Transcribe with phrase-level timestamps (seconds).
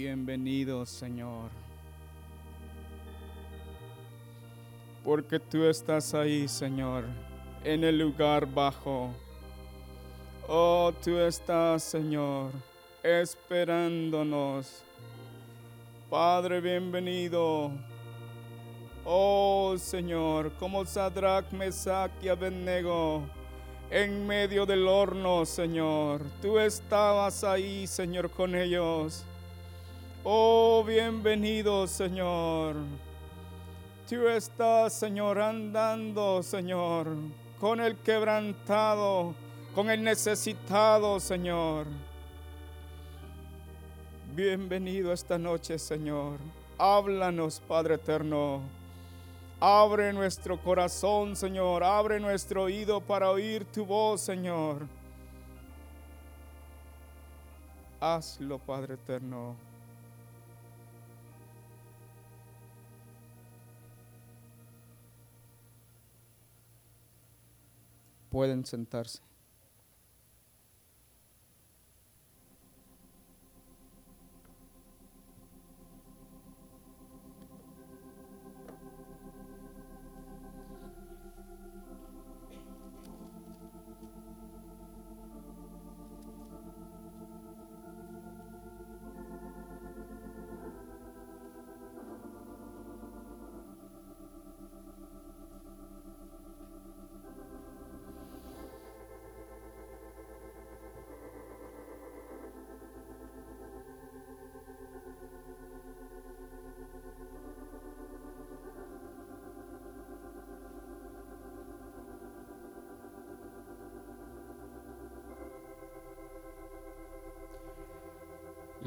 [0.00, 1.50] Bienvenido, Señor.
[5.02, 7.02] Porque tú estás ahí, Señor,
[7.64, 9.10] en el lugar bajo.
[10.46, 12.52] Oh, tú estás, Señor,
[13.02, 14.84] esperándonos.
[16.08, 17.72] Padre, bienvenido.
[19.04, 23.24] Oh, Señor, como Sadrach, Mesach y Abednego
[23.90, 26.22] en medio del horno, Señor.
[26.40, 29.24] Tú estabas ahí, Señor, con ellos.
[30.30, 32.76] Oh, bienvenido, Señor.
[34.06, 37.16] Tú estás, Señor, andando, Señor,
[37.58, 39.34] con el quebrantado,
[39.74, 41.86] con el necesitado, Señor.
[44.34, 46.36] Bienvenido esta noche, Señor.
[46.76, 48.60] Háblanos, Padre eterno.
[49.58, 51.82] Abre nuestro corazón, Señor.
[51.82, 54.86] Abre nuestro oído para oír tu voz, Señor.
[57.98, 59.67] Hazlo, Padre eterno.
[68.30, 69.27] Pueden sentarse.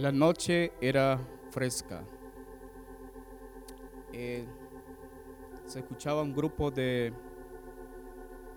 [0.01, 1.19] La noche era
[1.51, 2.03] fresca.
[4.11, 4.47] Eh,
[5.67, 7.13] se escuchaba un grupo de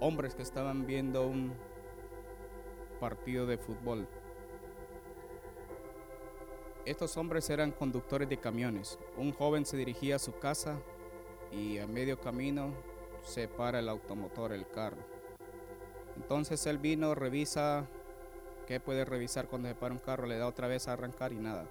[0.01, 1.53] hombres que estaban viendo un
[2.99, 4.09] partido de fútbol.
[6.87, 8.99] Estos hombres eran conductores de camiones.
[9.19, 10.81] Un joven se dirigía a su casa
[11.53, 12.73] y a medio camino
[13.23, 15.05] se para el automotor, el carro.
[16.17, 17.87] Entonces él vino, revisa
[18.67, 20.27] ¿Qué puede revisar cuando se para un carro?
[20.27, 21.67] Le da otra vez a arrancar y nada.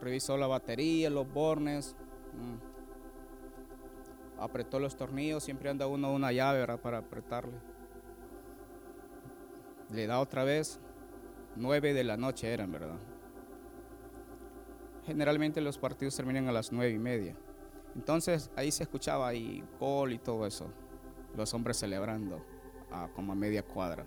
[0.00, 1.96] Revisó la batería, los bornes.
[2.34, 2.76] mm.
[4.40, 5.42] Apretó los tornillos.
[5.42, 7.58] Siempre anda uno una llave para apretarle.
[9.90, 10.78] Le da otra vez.
[11.56, 12.98] 9 de la noche eran, ¿verdad?
[15.06, 17.34] Generalmente los partidos terminan a las nueve y media.
[17.94, 20.70] Entonces ahí se escuchaba ahí gol y todo eso.
[21.34, 22.44] Los hombres celebrando
[22.90, 24.04] a como a media cuadra.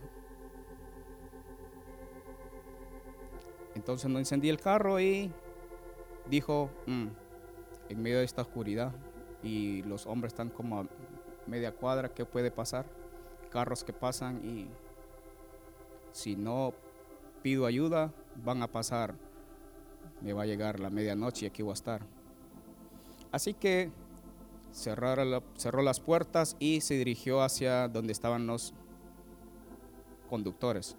[3.80, 5.32] Entonces no encendí el carro y
[6.30, 7.08] dijo, "Mm,
[7.88, 8.92] en medio de esta oscuridad
[9.42, 10.86] y los hombres están como a
[11.48, 12.86] media cuadra, ¿qué puede pasar?
[13.50, 14.68] Carros que pasan y
[16.12, 16.74] si no
[17.42, 18.12] pido ayuda,
[18.44, 19.16] van a pasar.
[20.22, 22.02] Me va a llegar la medianoche y aquí voy a estar.
[23.32, 23.92] Así que
[24.74, 28.74] cerró las puertas y se dirigió hacia donde estaban los
[30.30, 30.98] conductores.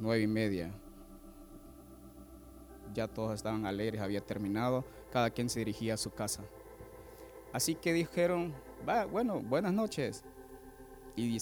[0.00, 0.70] Nueve y media.
[2.94, 6.42] Ya todos estaban alegres, había terminado, cada quien se dirigía a su casa.
[7.52, 8.54] Así que dijeron,
[8.88, 10.24] va, bueno, buenas noches.
[11.16, 11.36] Y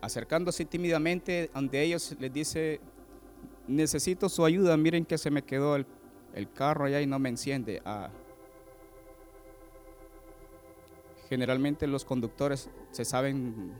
[0.00, 2.80] acercándose tímidamente ante ellos, les dice,
[3.68, 5.86] necesito su ayuda, miren que se me quedó el,
[6.34, 7.80] el carro allá y no me enciende.
[7.84, 8.10] Ah.
[11.28, 13.72] Generalmente los conductores se saben,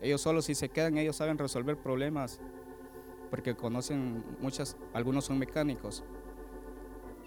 [0.00, 2.40] ellos solos si se quedan, ellos saben resolver problemas
[3.34, 6.04] porque conocen muchas, algunos son mecánicos.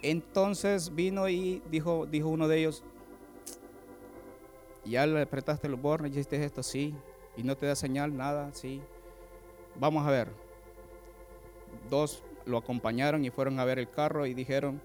[0.01, 2.81] Entonces vino y dijo, dijo uno de ellos,
[4.85, 6.95] ya le apretaste los bornes, ya hiciste esto, sí,
[7.35, 8.81] y no te da señal, nada, sí.
[9.75, 10.29] Vamos a ver.
[11.89, 14.81] Dos lo acompañaron y fueron a ver el carro y dijeron,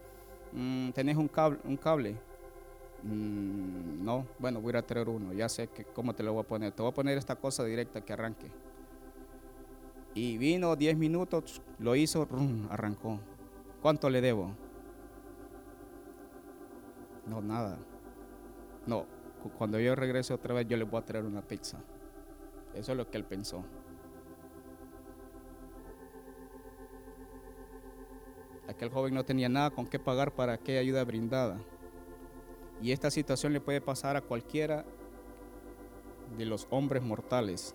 [0.51, 1.61] "Mm, ¿tenés un cable?
[1.63, 2.17] Un cable?
[3.05, 6.49] "Mm, no, bueno, voy a traer uno, ya sé que, cómo te lo voy a
[6.49, 6.73] poner.
[6.73, 8.51] Te voy a poner esta cosa directa que arranque.
[10.15, 13.19] Y vino 10 minutos, lo hizo, rum, arrancó.
[13.81, 14.53] ¿Cuánto le debo?
[17.27, 17.79] No, nada.
[18.87, 19.07] No,
[19.57, 21.79] cuando yo regrese otra vez yo le voy a traer una pizza.
[22.75, 23.65] Eso es lo que él pensó.
[28.69, 31.59] Aquel joven no tenía nada con qué pagar para aquella ayuda brindada.
[32.81, 34.85] Y esta situación le puede pasar a cualquiera
[36.37, 37.75] de los hombres mortales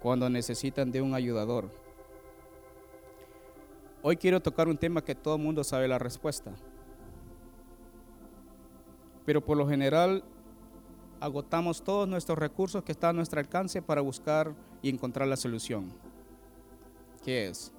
[0.00, 1.70] cuando necesitan de un ayudador.
[4.02, 6.52] Hoy quiero tocar un tema que todo el mundo sabe la respuesta.
[9.24, 10.22] Pero por lo general
[11.20, 15.92] agotamos todos nuestros recursos que están a nuestro alcance para buscar y encontrar la solución.
[17.24, 17.72] ¿Qué es?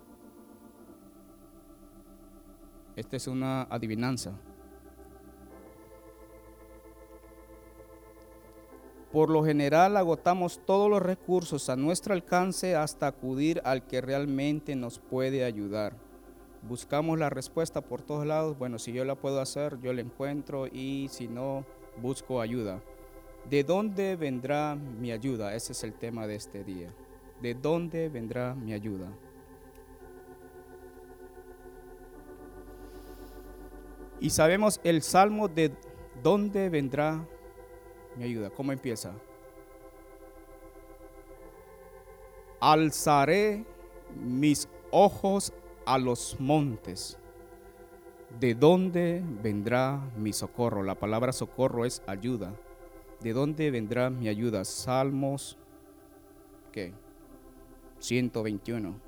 [2.95, 4.33] Esta es una adivinanza.
[9.17, 14.75] Por lo general agotamos todos los recursos a nuestro alcance hasta acudir al que realmente
[14.75, 15.97] nos puede ayudar.
[16.61, 18.59] Buscamos la respuesta por todos lados.
[18.59, 21.65] Bueno, si yo la puedo hacer, yo la encuentro y si no,
[21.99, 22.83] busco ayuda.
[23.49, 25.55] ¿De dónde vendrá mi ayuda?
[25.55, 26.93] Ese es el tema de este día.
[27.41, 29.11] ¿De dónde vendrá mi ayuda?
[34.19, 35.71] Y sabemos el salmo de
[36.21, 37.27] dónde vendrá
[38.17, 38.49] mi ayuda.
[38.49, 39.13] ¿Cómo empieza?
[42.59, 43.65] Alzaré
[44.15, 45.53] mis ojos
[45.85, 47.17] a los montes.
[48.39, 50.83] ¿De dónde vendrá mi socorro?
[50.83, 52.53] La palabra socorro es ayuda.
[53.21, 54.65] ¿De dónde vendrá mi ayuda?
[54.65, 55.57] Salmos,
[56.71, 56.93] ¿qué?
[57.99, 59.06] 121.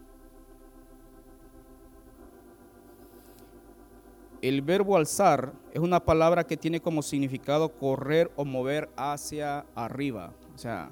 [4.42, 10.32] El verbo alzar es una palabra que tiene como significado correr o mover hacia arriba,
[10.56, 10.90] o sea,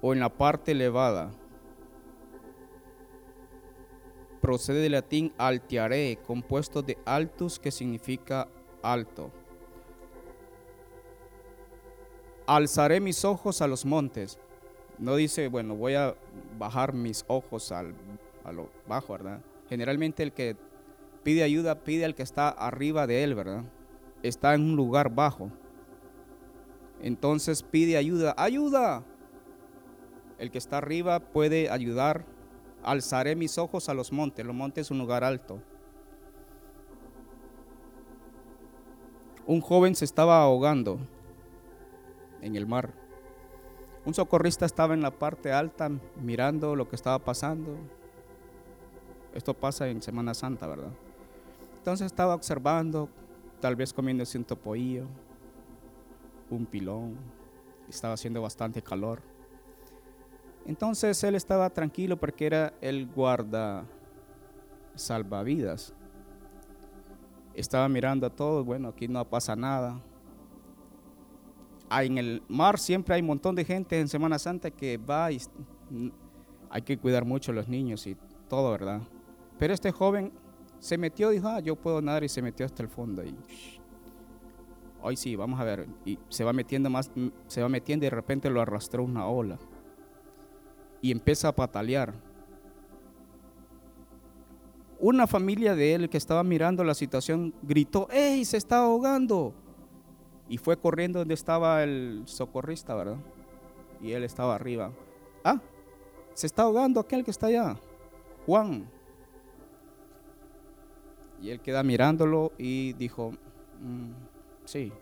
[0.00, 1.32] o en la parte elevada.
[4.40, 8.46] Procede del latín altiare, compuesto de altus, que significa
[8.80, 9.32] alto.
[12.46, 14.38] Alzaré mis ojos a los montes.
[14.98, 16.14] No dice, bueno, voy a
[16.56, 17.92] bajar mis ojos al,
[18.44, 19.40] a lo bajo, ¿verdad?
[19.68, 20.56] Generalmente el que
[21.26, 23.64] pide ayuda, pide al que está arriba de él, ¿verdad?
[24.22, 25.50] Está en un lugar bajo.
[27.02, 29.02] Entonces pide ayuda, ayuda.
[30.38, 32.24] El que está arriba puede ayudar.
[32.84, 34.46] Alzaré mis ojos a los montes.
[34.46, 35.60] Los montes es un lugar alto.
[39.46, 41.00] Un joven se estaba ahogando
[42.40, 42.94] en el mar.
[44.04, 45.90] Un socorrista estaba en la parte alta
[46.22, 47.76] mirando lo que estaba pasando.
[49.34, 50.92] Esto pasa en Semana Santa, ¿verdad?
[51.86, 53.08] Entonces estaba observando,
[53.60, 55.06] tal vez comiéndose un topoillo,
[56.50, 57.16] un pilón,
[57.88, 59.22] estaba haciendo bastante calor.
[60.66, 63.84] Entonces él estaba tranquilo porque era el guarda
[64.96, 65.94] salvavidas.
[67.54, 70.02] Estaba mirando a todos, bueno, aquí no pasa nada.
[71.88, 75.30] Ah, en el mar siempre hay un montón de gente en Semana Santa que va
[75.30, 75.40] y
[76.68, 78.16] hay que cuidar mucho a los niños y
[78.48, 79.02] todo, ¿verdad?
[79.56, 80.32] Pero este joven
[80.86, 83.24] se metió, dijo, ah, yo puedo nadar y se metió hasta el fondo.
[83.24, 83.34] Y
[85.02, 85.88] hoy sí, vamos a ver.
[86.04, 89.26] Y se va metiendo más, mm, se va metiendo y de repente lo arrastró una
[89.26, 89.58] ola.
[91.02, 92.14] Y empieza a patalear.
[95.00, 99.54] Una familia de él que estaba mirando la situación gritó, ¡Ey, se está ahogando!
[100.48, 103.18] Y fue corriendo donde estaba el socorrista, ¿verdad?
[104.00, 104.92] Y él estaba arriba.
[105.42, 105.60] Ah,
[106.32, 107.76] se está ahogando aquel que está allá.
[108.46, 108.88] Juan,
[111.40, 113.32] y él queda mirándolo y dijo,
[113.80, 114.12] mm,
[114.64, 114.92] sí,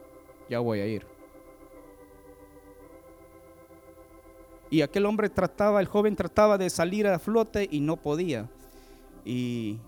[0.48, 1.06] ya voy a ir.
[4.70, 8.48] Y aquel hombre trataba, el joven trataba de salir a flote y no podía.
[9.24, 9.78] Y,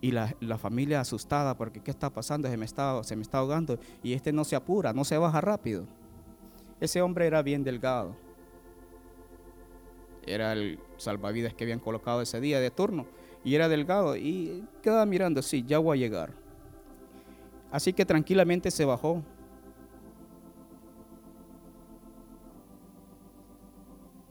[0.00, 2.48] la, familia asustada porque ¿qué está pasando?
[2.48, 3.78] Se me está, se me está ahogando.
[4.02, 5.86] Y este no se apura, no se baja rápido.
[6.80, 8.16] Ese hombre era bien delgado.
[10.26, 13.06] Era el salvavidas que habían colocado ese día de turno
[13.44, 16.32] y era delgado y quedaba mirando, sí, ya voy a llegar.
[17.70, 19.22] Así que tranquilamente se bajó.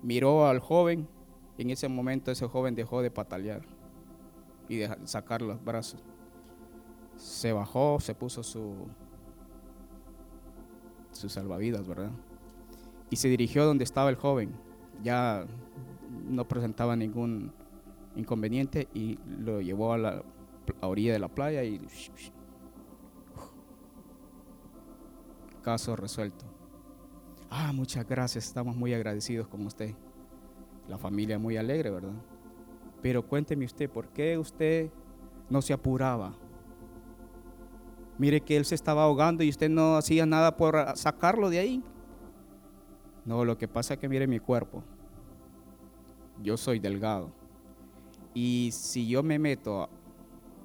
[0.01, 1.08] Miró al joven
[1.58, 3.62] y en ese momento ese joven dejó de patalear
[4.70, 6.01] y de sacar los brazos.
[7.18, 8.88] Se bajó, se puso su,
[11.12, 12.12] su salvavidas, ¿verdad?
[13.10, 14.53] Y se dirigió donde estaba el joven.
[15.03, 15.46] Ya
[16.27, 17.51] no presentaba ningún
[18.15, 20.24] inconveniente y lo llevó a la
[20.82, 21.80] orilla de la playa y
[25.62, 26.46] caso resuelto.
[27.50, 29.94] Ah, muchas gracias, estamos muy agradecidos con usted.
[30.88, 32.13] La familia muy alegre, ¿verdad?
[33.01, 34.89] Pero cuénteme usted, ¿por qué usted
[35.50, 36.34] no se apuraba?
[38.18, 41.84] Mire que él se estaba ahogando y usted no hacía nada por sacarlo de ahí.
[43.25, 44.84] No, lo que pasa es que mire mi cuerpo.
[46.41, 47.32] Yo soy delgado.
[48.33, 49.89] Y si yo me meto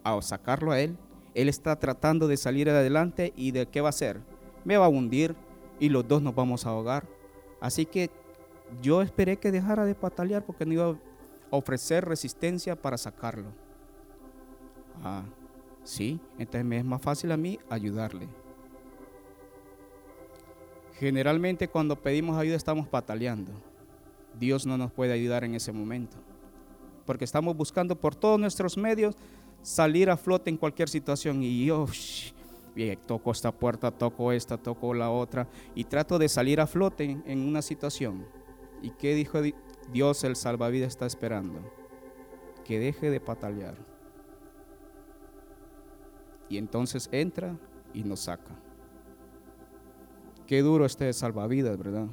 [0.04, 0.96] a, sacarlo a él,
[1.35, 4.20] él está tratando de salir adelante y de qué va a hacer?
[4.64, 5.35] Me va a hundir
[5.78, 7.06] y los dos nos vamos a ahogar.
[7.61, 8.11] Así que
[8.82, 10.96] yo esperé que dejara de patalear porque no iba a
[11.50, 13.49] ofrecer resistencia para sacarlo.
[15.02, 15.25] Ah,
[15.85, 18.28] sí, entonces me es más fácil a mí ayudarle.
[20.94, 23.52] Generalmente cuando pedimos ayuda estamos pataleando.
[24.38, 26.16] Dios no nos puede ayudar en ese momento.
[27.07, 29.17] Porque estamos buscando por todos nuestros medios
[29.63, 31.43] salir a flote en cualquier situación.
[31.43, 31.87] Y yo
[33.07, 35.49] toco esta puerta, toco esta, toco la otra.
[35.75, 38.27] Y trato de salir a flote en, una situación.
[38.83, 39.41] ¿Y qué dijo
[39.93, 40.25] Dios?
[40.25, 41.61] El salvavidas está esperando.
[42.65, 43.77] Que deje de patalear.
[46.49, 47.57] Y entonces entra
[47.95, 48.55] y nos saca.
[50.47, 52.07] Qué duro este salvavidas, ¿verdad?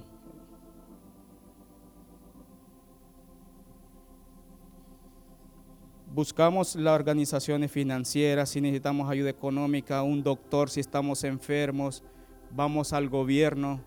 [6.14, 12.04] Buscamos las organizaciones financieras, si necesitamos ayuda económica, un doctor, si estamos enfermos,
[12.52, 13.82] vamos al gobierno.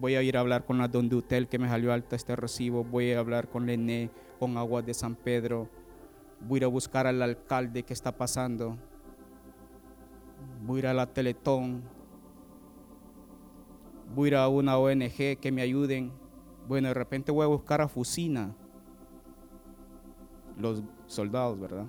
[0.00, 2.84] Voy a ir a hablar con la Don Dutel que me salió alta este recibo,
[2.84, 5.68] voy a hablar con Lené, con Aguas de San Pedro,
[6.40, 8.76] voy a buscar al alcalde que está pasando,
[10.64, 11.82] voy a ir a la Teletón,
[14.14, 16.12] voy a ir a una ONG que me ayuden.
[16.68, 18.54] Bueno, de repente voy a buscar a Fusina,
[20.56, 21.86] los soldados, ¿verdad?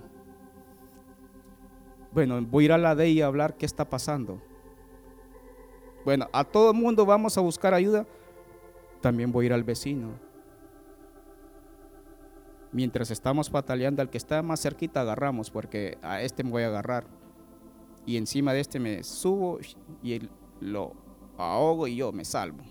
[2.12, 4.42] Bueno, voy a ir a la DEI a hablar qué está pasando.
[6.04, 8.06] Bueno, a todo el mundo vamos a buscar ayuda.
[9.00, 10.10] También voy a ir al vecino.
[12.72, 16.68] Mientras estamos pataleando, al que está más cerquita agarramos, porque a este me voy a
[16.68, 17.06] agarrar.
[18.06, 19.60] Y encima de este me subo
[20.02, 20.22] y
[20.60, 20.94] lo
[21.38, 22.64] ahogo y yo me salvo.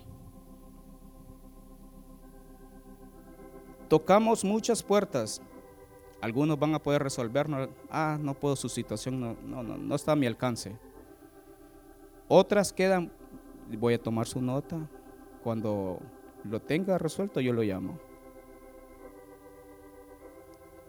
[3.89, 5.43] Tocamos muchas puertas
[6.21, 10.13] algunos van a poder resolvernos, ah, no puedo, su situación no, no, no, no está
[10.13, 10.77] a mi alcance.
[12.29, 13.11] Otras quedan,
[13.79, 14.89] voy a tomar su nota,
[15.43, 15.99] cuando
[16.45, 17.99] lo tenga resuelto yo lo llamo.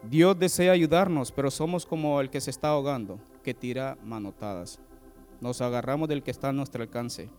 [0.08, 4.80] Dios desea ayudarnos, pero somos como el que se está ahogando, que tira manotadas.
[5.40, 7.30] Nos agarramos del que está a nuestro alcance.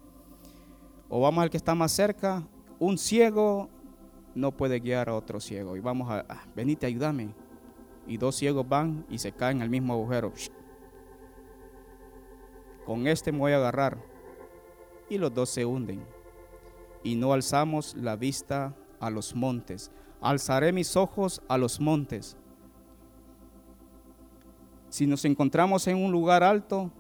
[1.10, 2.44] O vamos al que está más cerca.
[2.80, 3.70] Un ciego
[4.34, 5.76] no puede guiar a otro ciego.
[5.76, 7.34] Y vamos a, ah, venite, ayúdame
[8.08, 10.34] y dos ciegos van y se caen al mismo agujero.
[12.86, 13.98] Con este me voy a agarrar.
[15.10, 16.04] Y los dos se hunden.
[17.04, 19.92] Y no alzamos la vista a los montes.
[20.22, 22.38] Alzaré mis ojos a los montes.
[24.90, 26.92] Si nos encontramos en un lugar alto,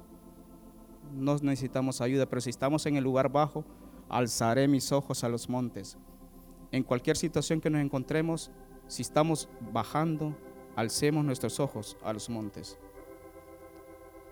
[1.13, 3.63] no necesitamos ayuda, pero si estamos en el lugar bajo,
[4.09, 5.97] alzaré mis ojos a los montes.
[6.71, 8.51] En cualquier situación que nos encontremos,
[8.87, 10.35] si estamos bajando,
[10.75, 12.77] alcemos nuestros ojos a los montes.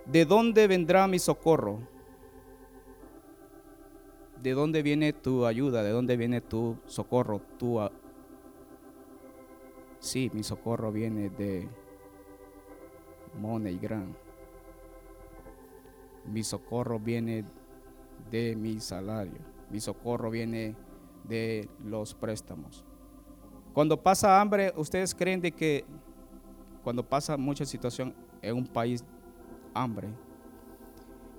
[0.06, 1.80] ¿De dónde vendrá mi socorro?
[4.42, 5.84] ¿De dónde viene tu ayuda?
[5.84, 7.40] ¿De dónde viene tu socorro?
[7.58, 7.80] Tu,
[10.00, 11.70] sí, mi socorro viene de
[13.40, 14.16] Money Gran.
[16.26, 17.46] Mi socorro viene
[18.32, 19.40] de mi salario.
[19.70, 20.76] Mi socorro viene
[21.24, 22.84] de los préstamos.
[23.74, 25.86] Cuando pasa hambre, ¿ustedes creen de que
[26.84, 29.04] cuando pasa mucha situación en un país
[29.74, 30.10] hambre,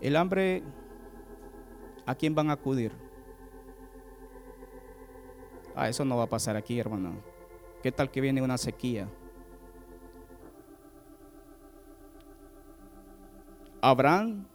[0.00, 0.62] el hambre,
[2.06, 2.92] ¿a quién van a acudir?
[5.74, 7.14] Ah, eso no va a pasar aquí, hermano.
[7.82, 9.08] ¿Qué tal que viene una sequía?
[13.80, 14.46] Abraham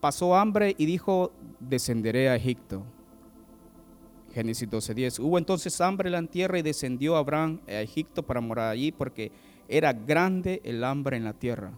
[0.00, 2.84] pasó hambre y dijo, descenderé a Egipto.
[4.32, 5.20] Génesis 12:10.
[5.20, 9.32] Hubo entonces hambre en la tierra y descendió Abraham a Egipto para morar allí porque
[9.68, 11.72] era grande el hambre en la tierra.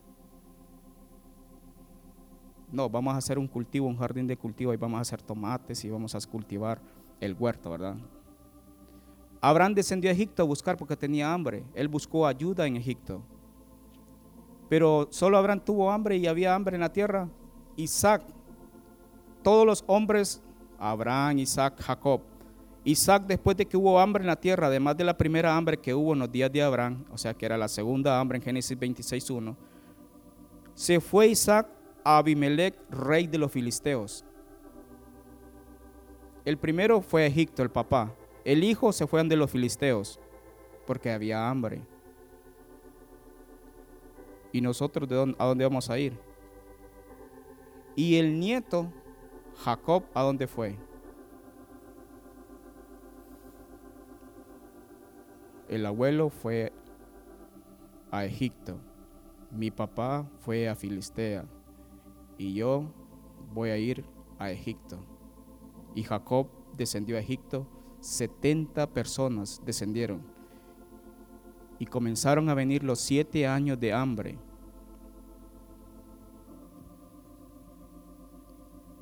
[2.72, 5.84] No, vamos a hacer un cultivo, un jardín de cultivo y vamos a hacer tomates
[5.84, 6.80] y vamos a cultivar
[7.20, 7.96] el huerto, ¿verdad?
[9.40, 11.62] Abraham descendió a Egipto a buscar porque tenía hambre.
[11.74, 13.22] Él buscó ayuda en Egipto.
[14.68, 17.28] Pero solo Abraham tuvo hambre y había hambre en la tierra.
[17.76, 18.22] Isaac,
[19.42, 20.42] todos los hombres,
[20.78, 22.22] Abraham, Isaac, Jacob,
[22.86, 25.92] Isaac, después de que hubo hambre en la tierra, además de la primera hambre que
[25.92, 28.78] hubo en los días de Abraham, o sea que era la segunda hambre en Génesis
[28.78, 29.56] 26.1,
[30.72, 31.66] se fue Isaac
[32.04, 34.24] a Abimelech, rey de los filisteos.
[36.44, 38.14] El primero fue a Egipto, el papá.
[38.44, 40.20] El hijo se fue ante los filisteos,
[40.86, 41.82] porque había hambre.
[44.52, 46.16] ¿Y nosotros de dónde, a dónde vamos a ir?
[47.96, 48.92] Y el nieto,
[49.56, 50.76] Jacob, ¿a dónde fue?
[55.68, 56.72] El abuelo fue
[58.10, 58.78] a Egipto,
[59.50, 61.44] mi papá fue a Filistea
[62.38, 62.92] y yo
[63.52, 64.04] voy a ir
[64.38, 64.98] a Egipto.
[65.94, 67.66] Y Jacob descendió a Egipto,
[68.00, 70.22] 70 personas descendieron
[71.78, 74.38] y comenzaron a venir los siete años de hambre.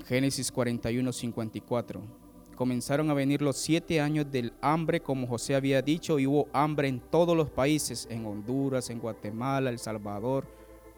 [0.06, 2.23] Génesis 41, 54
[2.54, 6.88] comenzaron a venir los siete años del hambre, como José había dicho, y hubo hambre
[6.88, 10.46] en todos los países, en Honduras, en Guatemala, El Salvador,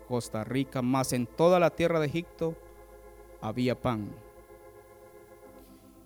[0.07, 2.55] Costa Rica, más en toda la tierra de Egipto
[3.41, 4.09] había pan.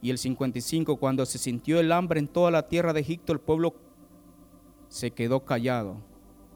[0.03, 3.41] Y el 55, cuando se sintió el hambre en toda la tierra de Egipto, el
[3.41, 3.75] pueblo
[4.89, 5.97] se quedó callado.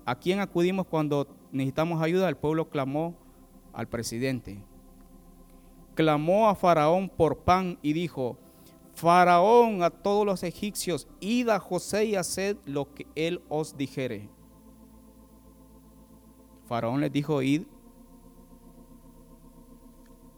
[0.06, 2.28] ¿A quién acudimos cuando necesitamos ayuda?
[2.28, 3.14] El pueblo clamó
[3.72, 4.62] al presidente.
[5.94, 8.38] Clamó a Faraón por pan y dijo,
[8.94, 14.28] Faraón a todos los egipcios, id a José y haced lo que él os dijere.
[16.66, 17.66] Faraón les dijo, id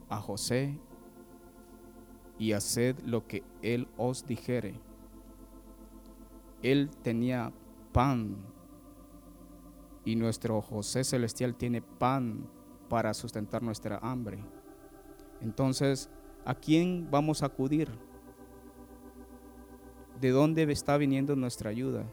[0.08, 0.78] a José
[2.38, 4.80] y haced lo que él os dijere.
[6.62, 7.52] Él tenía
[7.92, 8.36] pan
[10.04, 12.48] y nuestro José celestial tiene pan
[12.88, 14.42] para sustentar nuestra hambre.
[15.40, 16.08] Entonces,
[16.44, 18.05] ¿a quién vamos a acudir?
[20.20, 22.04] De dónde está viniendo nuestra ayuda.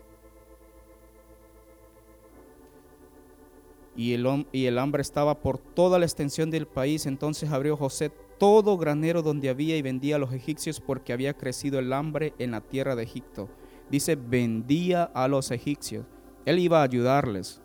[3.95, 7.05] Y el, hambre estaba por toda la extensión del país.
[7.05, 11.79] Entonces abrió José todo granero donde había y vendía a los egipcios porque había crecido
[11.79, 13.49] el hambre en la tierra de Egipto.
[13.91, 16.05] Dice, vendía a los egipcios.
[16.45, 17.61] Él iba a ayudarles.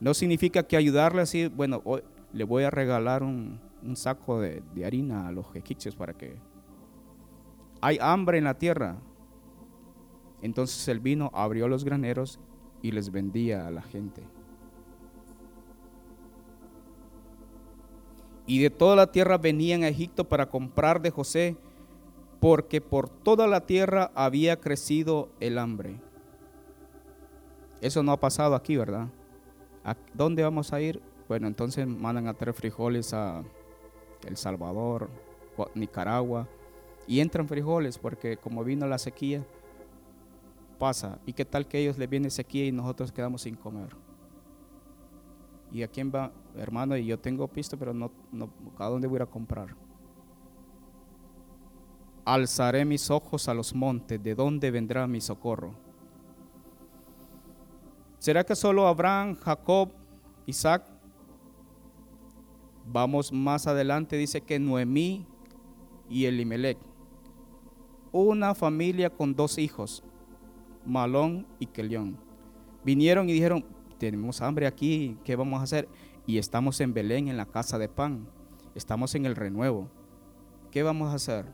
[0.00, 2.02] No significa que ayudarles y, bueno, hoy
[2.32, 3.60] le voy a regalar un,
[3.94, 6.36] saco de, de harina a los egipcios para que...
[7.80, 8.96] Hay hambre en la tierra.
[10.44, 12.38] Entonces el vino abrió los graneros
[12.82, 14.22] y les vendía a la gente.
[18.46, 21.56] Y de toda la tierra venían a Egipto para comprar de José,
[22.40, 25.98] porque por toda la tierra había crecido el hambre.
[27.80, 29.08] Eso no ha pasado aquí, ¿verdad?
[29.82, 31.00] ¿A dónde vamos a ir?
[31.26, 33.42] Bueno, entonces mandan a traer frijoles a
[34.26, 35.08] El Salvador,
[35.74, 36.46] Nicaragua,
[37.06, 39.42] y entran frijoles porque como vino la sequía,
[40.74, 41.18] pasa.
[41.26, 43.96] ¿Y qué tal que ellos le viene sequía y nosotros quedamos sin comer?
[45.72, 46.96] ¿Y a quién va, hermano?
[46.96, 49.74] Y yo tengo pisto, pero no, no, ¿a dónde voy a comprar?
[52.24, 55.74] Alzaré mis ojos a los montes, ¿de dónde vendrá mi socorro?
[58.18, 59.90] ¿Será que solo Abraham, Jacob,
[60.46, 60.84] Isaac?
[62.86, 65.26] Vamos más adelante, dice que Noemí
[66.08, 66.78] y Elimelech.
[68.12, 70.04] Una familia con dos hijos.
[70.86, 72.16] Malón y Kelión.
[72.84, 73.64] Vinieron y dijeron,
[73.98, 75.88] tenemos hambre aquí, ¿qué vamos a hacer?
[76.26, 78.28] Y estamos en Belén, en la casa de pan.
[78.74, 79.88] Estamos en el renuevo.
[80.70, 81.46] ¿Qué vamos a hacer?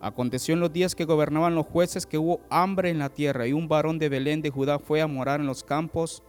[0.00, 3.54] Aconteció en los días que gobernaban los jueces que hubo hambre en la tierra y
[3.54, 6.22] un varón de Belén de Judá fue a morar en los campos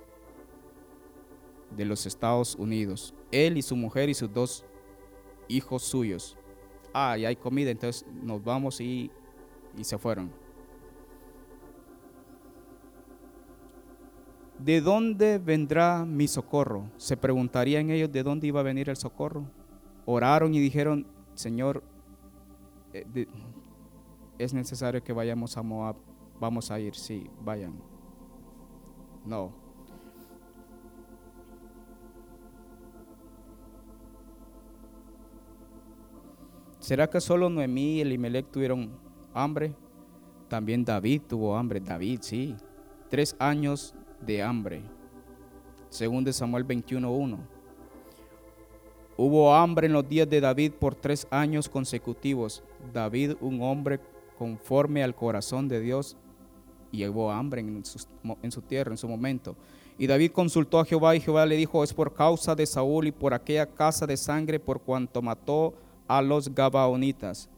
[1.75, 3.13] de los Estados Unidos.
[3.31, 4.65] Él y su mujer y sus dos
[5.49, 6.37] hijos suyos.
[6.93, 9.11] Ah, y hay comida, entonces nos vamos y
[9.77, 10.31] y se fueron.
[14.59, 16.89] ¿De dónde vendrá mi socorro?
[16.97, 19.45] Se preguntarían ellos de dónde iba a venir el socorro.
[20.05, 21.83] Oraron y dijeron, Señor,
[22.93, 23.27] eh,
[24.39, 25.97] es necesario que vayamos a Moab.
[26.39, 27.75] Vamos a ir, sí, vayan.
[29.25, 29.53] No.
[36.79, 39.04] ¿Será que solo Noemí y Elimelech tuvieron
[39.35, 39.73] hambre.
[40.47, 41.79] También David tuvo hambre.
[41.79, 42.55] David, sí.
[43.09, 43.93] Tres años
[44.25, 44.81] de hambre.
[45.89, 47.37] Según de Samuel 21.1.
[49.17, 52.63] Hubo hambre en los días de David por tres años consecutivos.
[52.93, 53.99] David, un hombre
[54.37, 56.17] conforme al corazón de Dios,
[56.91, 58.05] y hubo hambre en su,
[58.41, 59.55] en su tierra en su momento.
[59.97, 63.11] Y David consultó a Jehová y Jehová le dijo, es por causa de Saúl y
[63.11, 65.73] por aquella casa de sangre por cuanto mató
[66.07, 67.49] a los Gabaonitas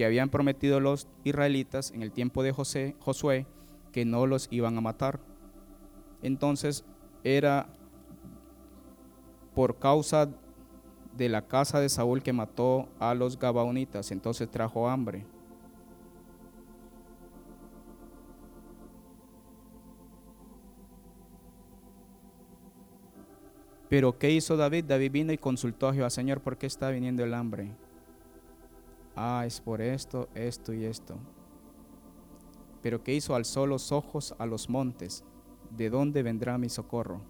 [0.00, 3.46] que habían prometido los israelitas en el tiempo de José, Josué
[3.92, 5.20] que no los iban a matar.
[6.22, 6.86] Entonces
[7.22, 7.66] era
[9.54, 10.30] por causa
[11.18, 15.26] de la casa de Saúl que mató a los Gabaonitas, entonces trajo hambre.
[23.90, 24.86] Pero ¿qué hizo David?
[24.86, 27.76] David vino y consultó a Jehová, Señor, ¿por qué está viniendo el hambre?
[29.16, 31.16] Ah, es por esto, esto y esto.
[32.82, 33.34] Pero ¿qué hizo?
[33.34, 35.24] Alzó los ojos a los montes.
[35.70, 37.20] ¿De dónde vendrá mi socorro?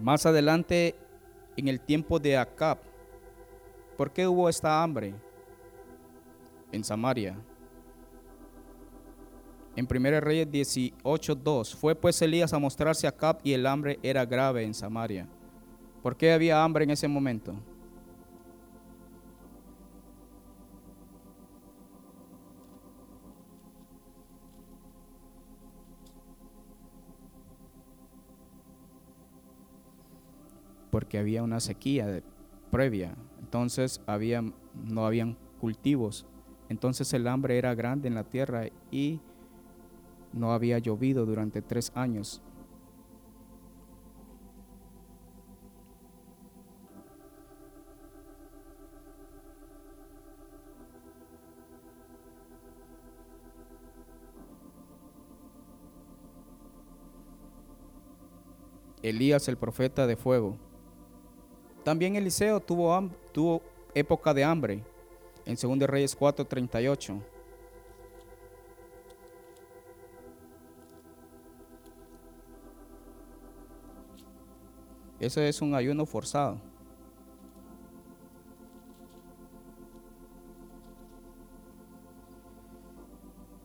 [0.00, 0.94] Más adelante,
[1.56, 2.78] en el tiempo de Acab,
[3.96, 5.14] ¿por qué hubo esta hambre
[6.70, 7.36] en Samaria?
[9.74, 14.24] En 1 Reyes 18:2 fue pues Elías a mostrarse a Acab y el hambre era
[14.24, 15.28] grave en Samaria.
[16.08, 17.54] ¿Por qué había hambre en ese momento?
[30.90, 32.22] Porque había una sequía
[32.70, 36.24] previa, entonces había, no habían cultivos,
[36.70, 39.20] entonces el hambre era grande en la tierra y
[40.32, 42.40] no había llovido durante tres años.
[59.08, 60.56] Elías el profeta de fuego.
[61.84, 63.62] También Eliseo tuvo, tuvo
[63.94, 64.84] época de hambre
[65.46, 67.22] en 2 Reyes 4:38.
[75.20, 76.60] Eso es un ayuno forzado.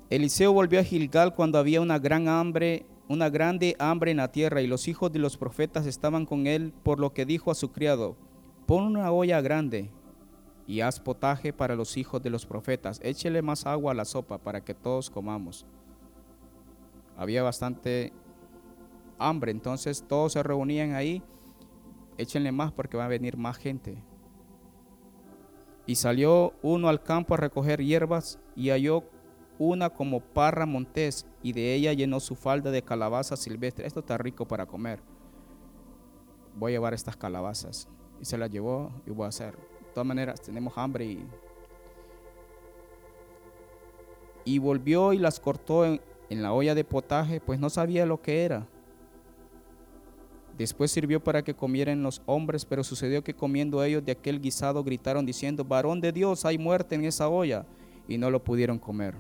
[0.10, 4.62] Eliseo volvió a Gilgal cuando había una gran hambre, una grande hambre en la tierra
[4.62, 7.72] y los hijos de los profetas estaban con él, por lo que dijo a su
[7.72, 8.16] criado,
[8.66, 9.90] pon una olla grande
[10.66, 14.38] y haz potaje para los hijos de los profetas, échele más agua a la sopa
[14.38, 15.66] para que todos comamos.
[17.18, 18.14] Había bastante
[19.20, 21.22] hambre, entonces todos se reunían ahí
[22.18, 23.98] échenle más porque va a venir más gente.
[25.86, 29.04] Y salió uno al campo a recoger hierbas y halló
[29.58, 33.88] una como parra montés y de ella llenó su falda de calabazas silvestres.
[33.88, 35.00] Esto está rico para comer.
[36.56, 37.88] Voy a llevar estas calabazas.
[38.22, 39.56] Y se las llevó y voy a hacer.
[39.56, 41.28] De todas maneras, tenemos hambre y...
[44.46, 48.22] Y volvió y las cortó en, en la olla de potaje, pues no sabía lo
[48.22, 48.68] que era.
[50.58, 54.84] Después sirvió para que comieran los hombres, pero sucedió que comiendo ellos de aquel guisado
[54.84, 57.66] gritaron diciendo, varón de Dios, hay muerte en esa olla,
[58.08, 59.16] y no lo pudieron comer.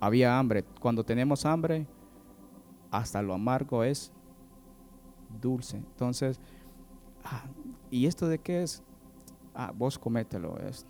[0.00, 0.64] Había hambre.
[0.80, 1.86] Cuando tenemos hambre,
[2.90, 4.10] hasta lo amargo es
[5.40, 5.76] dulce.
[5.76, 6.40] Entonces,
[7.24, 7.44] ah,
[7.90, 8.82] ¿y esto de qué es?
[9.54, 10.58] Ah, vos comételo.
[10.58, 10.86] Es.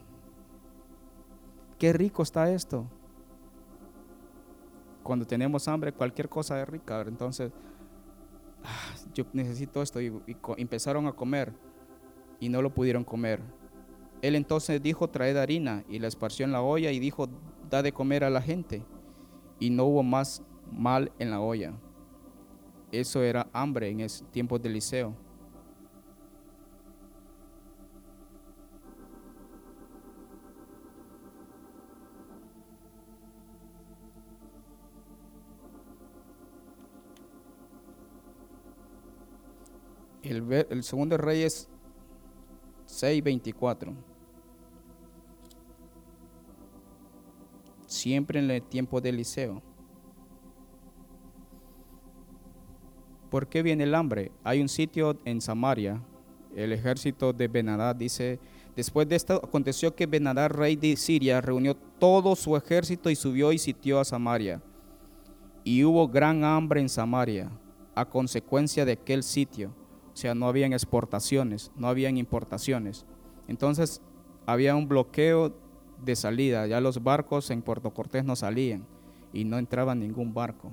[1.79, 2.87] Qué rico está esto.
[5.03, 7.03] Cuando tenemos hambre, cualquier cosa es rica.
[7.03, 7.53] Entonces,
[8.63, 10.01] ah, yo necesito esto.
[10.01, 10.13] Y,
[10.57, 11.53] empezaron a comer
[12.39, 13.41] y no lo pudieron comer.
[14.23, 17.29] Él entonces dijo, traed harina y la esparció en la olla y dijo,
[17.71, 18.83] da de comer a la gente.
[19.61, 20.43] Y no hubo más
[20.73, 21.73] mal en la olla.
[22.91, 25.15] Eso era hambre en ese tiempo de liceo.
[40.23, 41.69] El, segundo rey es
[42.87, 43.95] 6.24.
[48.01, 49.63] Siempre en el tiempo de Eliseo.
[53.31, 54.33] ¿Por qué viene el hambre?
[54.43, 56.03] Hay un sitio en Samaria,
[56.57, 58.41] el ejército de Benadad dice,
[58.75, 63.53] después de esto aconteció que Benadad, rey de Siria, reunió todo su ejército y subió
[63.53, 64.63] y sitió a Samaria.
[65.63, 67.51] Y hubo gran hambre en Samaria
[67.95, 69.75] a consecuencia de aquel sitio
[70.13, 73.07] o sea, no habían exportaciones, no habían importaciones.
[73.47, 74.03] Entonces
[74.47, 75.55] había un bloqueo
[76.03, 78.87] de salida, ya los barcos en Puerto Cortés no salían
[79.33, 80.71] y no entraba ningún barco.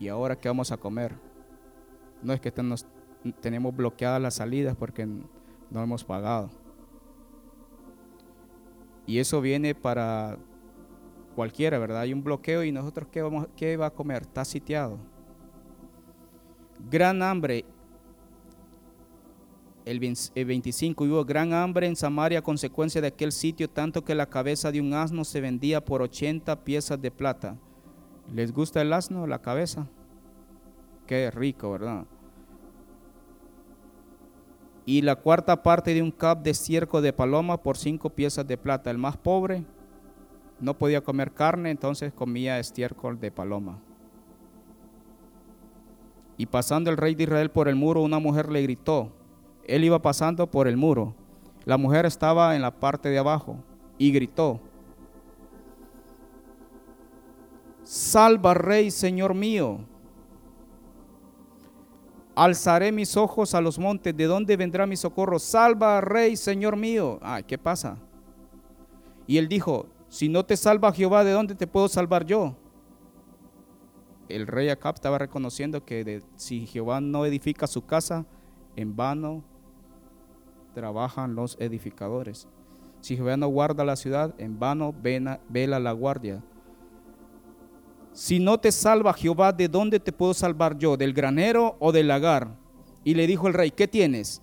[0.00, 1.14] ¿Y ahora qué vamos a comer?
[2.22, 2.52] No es que
[3.40, 6.50] tenemos bloqueadas las salidas porque no hemos pagado.
[9.06, 10.38] Y eso viene para
[11.34, 12.00] cualquiera, ¿verdad?
[12.00, 14.22] Hay un bloqueo y nosotros qué vamos qué va a comer?
[14.22, 14.98] Está sitiado
[16.90, 17.64] gran hambre.
[19.88, 24.26] El 25 hubo gran hambre en Samaria a consecuencia de aquel sitio, tanto que la
[24.26, 27.56] cabeza de un asno se vendía por 80 piezas de plata.
[28.34, 29.86] ¿Les gusta el asno, la cabeza?
[31.06, 32.04] Qué rico, ¿verdad?
[34.84, 38.58] Y la cuarta parte de un cap de cierco de paloma por cinco piezas de
[38.58, 38.90] plata.
[38.90, 39.64] El más pobre
[40.60, 43.80] no podía comer carne, entonces comía estiércol de paloma.
[46.36, 49.14] Y pasando el rey de Israel por el muro, una mujer le gritó.
[49.68, 51.14] Él iba pasando por el muro.
[51.64, 53.58] La mujer estaba en la parte de abajo
[53.98, 54.58] y gritó.
[57.84, 59.80] Salva, rey, Señor mío.
[62.34, 64.16] Alzaré mis ojos a los montes.
[64.16, 65.38] ¿De dónde vendrá mi socorro?
[65.38, 67.18] Salva, rey, Señor mío.
[67.20, 67.98] Ay, ¿qué pasa?
[69.26, 72.56] Y él dijo, si no te salva Jehová, ¿de dónde te puedo salvar yo?
[74.30, 78.24] El rey Acab estaba reconociendo que si Jehová no edifica su casa,
[78.76, 79.42] en vano
[80.78, 82.46] trabajan los edificadores.
[83.00, 86.40] Si Jehová no guarda la ciudad, en vano vela la guardia.
[88.12, 90.96] Si no te salva Jehová, ¿de dónde te puedo salvar yo?
[90.96, 92.54] ¿Del granero o del lagar?
[93.02, 94.40] Y le dijo el rey, ¿qué tienes?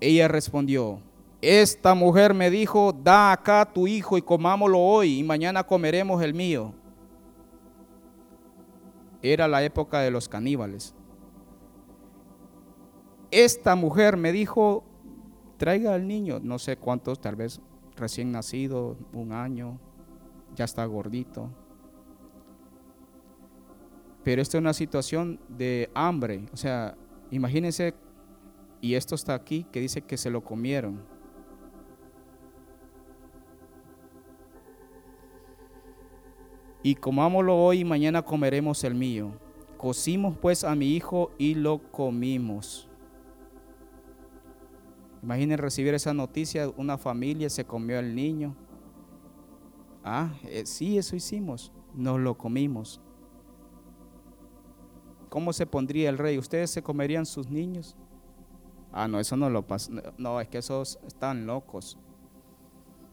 [0.00, 1.02] Ella respondió,
[1.42, 6.32] esta mujer me dijo, da acá tu hijo y comámoslo hoy y mañana comeremos el
[6.32, 6.72] mío.
[9.20, 10.94] Era la época de los caníbales.
[13.30, 14.82] Esta mujer me dijo,
[15.60, 17.60] traiga al niño, no sé cuántos, tal vez
[17.94, 19.78] recién nacido, un año,
[20.56, 21.50] ya está gordito.
[24.24, 26.96] Pero esta es una situación de hambre, o sea,
[27.30, 27.92] imagínense,
[28.80, 31.02] y esto está aquí, que dice que se lo comieron.
[36.82, 39.32] Y comámoslo hoy y mañana comeremos el mío.
[39.76, 42.89] Cocimos pues a mi hijo y lo comimos.
[45.22, 48.56] Imaginen recibir esa noticia, una familia se comió al niño.
[50.02, 53.00] Ah, eh, sí, eso hicimos, nos lo comimos.
[55.28, 56.38] ¿Cómo se pondría el rey?
[56.38, 57.96] ¿Ustedes se comerían sus niños?
[58.92, 59.92] Ah, no, eso no lo pasa.
[60.18, 61.98] No, es que esos están locos.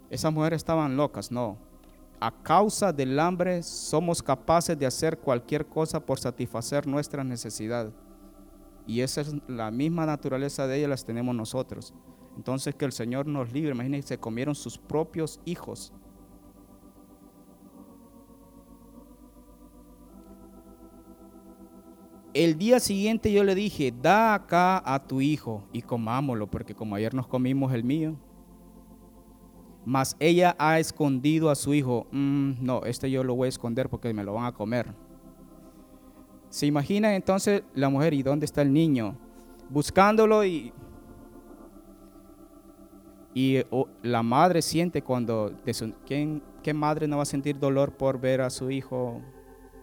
[0.10, 1.58] Esas mujeres estaban locas, no.
[2.20, 7.92] A causa del hambre somos capaces de hacer cualquier cosa por satisfacer nuestra necesidad.
[8.88, 11.94] Y esa es la misma naturaleza de ellas las tenemos nosotros.
[12.38, 13.72] Entonces que el Señor nos libre.
[13.72, 15.92] Imagínense, se comieron sus propios hijos.
[22.34, 26.96] El día siguiente yo le dije, da acá a tu hijo y comámoslo, porque como
[26.96, 28.16] ayer nos comimos el mío.
[29.86, 32.06] Mas ella ha escondido a su hijo.
[32.12, 34.94] Mm, no, este yo lo voy a esconder porque me lo van a comer.
[36.50, 39.18] Se imagina entonces la mujer, ¿y dónde está el niño?
[39.70, 40.72] Buscándolo y,
[43.34, 43.64] y
[44.02, 45.54] la madre siente cuando,
[46.06, 49.22] ¿quién, ¿qué madre no va a sentir dolor por ver a su hijo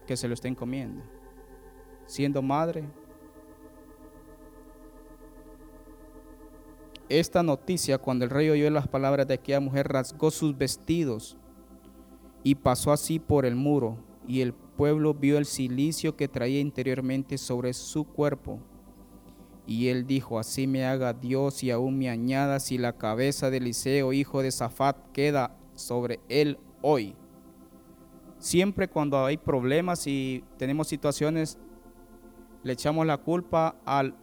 [0.07, 1.03] que se lo estén comiendo?
[2.07, 2.85] Siendo madre.
[7.09, 11.37] Esta noticia, cuando el rey oyó las palabras de aquella mujer, rasgó sus vestidos
[12.43, 17.39] y pasó así por el muro, y el pueblo vio el silicio que traía interiormente
[17.39, 18.61] sobre su cuerpo.
[19.67, 23.59] Y él dijo, así me haga Dios y aún me añada si la cabeza de
[23.59, 27.15] Eliseo, hijo de Zafat, queda sobre él hoy.
[28.39, 31.59] Siempre cuando hay problemas y tenemos situaciones,
[32.63, 34.15] le echamos la culpa al,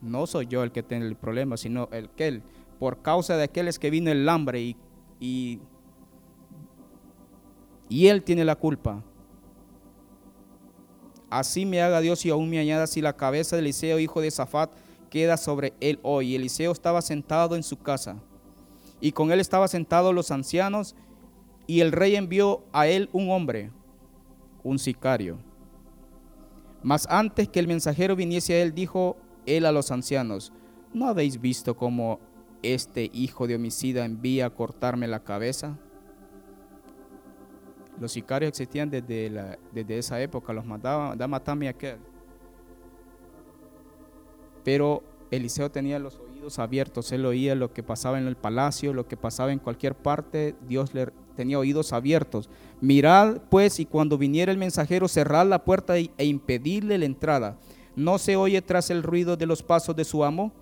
[0.00, 2.42] no soy yo el que tiene el problema, sino el que él,
[2.80, 4.76] por causa de aquel es que vino el hambre y,
[5.20, 5.60] y,
[7.88, 9.04] y él tiene la culpa.
[11.30, 14.30] Así me haga Dios y aún me añada si la cabeza de Eliseo, hijo de
[14.30, 14.72] Zafat,
[15.10, 16.34] queda sobre él hoy.
[16.34, 18.16] Eliseo estaba sentado en su casa
[19.00, 20.94] y con él estaban sentados los ancianos
[21.66, 23.70] y el rey envió a él un hombre,
[24.62, 25.38] un sicario.
[26.82, 30.52] Mas antes que el mensajero viniese a él, dijo él a los ancianos,
[30.94, 32.20] ¿no habéis visto cómo
[32.62, 35.78] este hijo de homicida envía a cortarme la cabeza?
[38.00, 41.98] Los sicarios existían desde, desde esa época, los mataban, da matame aquel.
[44.64, 49.06] Pero Eliseo tenía los oídos abiertos, él oía lo que pasaba en el palacio, lo
[49.06, 52.48] que pasaba en cualquier parte, Dios le tenía oídos abiertos.
[52.80, 57.58] Mirad pues y cuando viniera el mensajero cerrad la puerta e impedirle la entrada.
[57.94, 60.52] ¿No se oye tras el ruido de los pasos de su amo?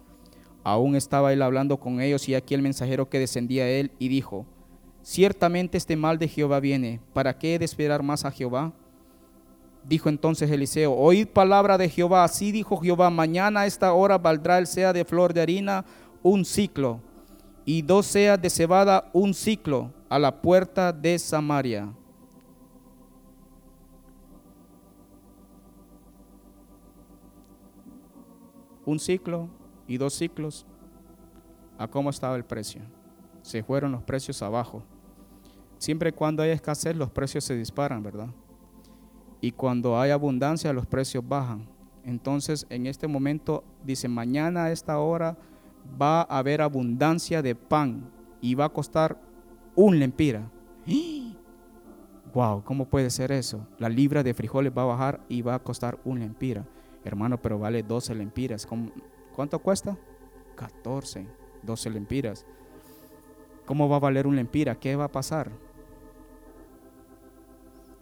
[0.63, 4.09] Aún estaba él hablando con ellos y aquí el mensajero que descendía a él y
[4.09, 4.47] dijo,
[5.05, 6.99] Ciertamente este mal de Jehová viene.
[7.13, 8.73] ¿Para qué he de esperar más a Jehová?
[9.87, 12.25] Dijo entonces Eliseo, oíd palabra de Jehová.
[12.25, 15.85] Así dijo Jehová, mañana a esta hora valdrá el sea de flor de harina
[16.23, 17.01] un ciclo
[17.67, 21.93] y dos seas de cebada un ciclo a la puerta de Samaria.
[28.87, 29.51] Un ciclo
[29.87, 30.65] y dos ciclos.
[31.77, 32.81] ¿A cómo estaba el precio?
[33.43, 34.83] Se fueron los precios abajo.
[35.85, 38.29] Siempre cuando hay escasez los precios se disparan, ¿verdad?
[39.43, 41.69] Y cuando hay abundancia los precios bajan.
[42.05, 45.37] Entonces, en este momento, dice, mañana a esta hora
[46.01, 49.21] va a haber abundancia de pan y va a costar
[49.75, 50.51] un lempira.
[52.33, 53.69] Wow, ¿cómo puede ser eso?
[53.79, 56.67] La libra de frijoles va a bajar y va a costar un lempira.
[57.05, 58.67] Hermano, pero vale 12 lempiras.
[59.37, 59.99] ¿Cuánto cuesta?
[60.57, 61.27] 14,
[61.63, 62.47] 12 lempiras.
[63.67, 64.77] ¿Cómo va a valer un lempira?
[64.77, 65.74] ¿Qué va a pasar?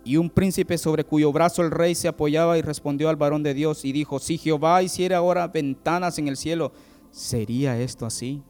[0.04, 3.54] Y un príncipe sobre cuyo brazo el rey se apoyaba y respondió al varón de
[3.54, 6.72] Dios y dijo, si Jehová hiciera ahora ventanas en el cielo,
[7.10, 8.42] ¿sería esto así?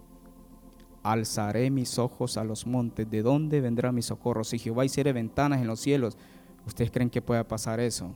[1.03, 4.45] Alzaré mis ojos a los montes, ¿de dónde vendrá mi socorro?
[4.45, 6.17] Si Jehová hiciera ventanas en los cielos,
[6.67, 8.15] ¿ustedes creen que pueda pasar eso?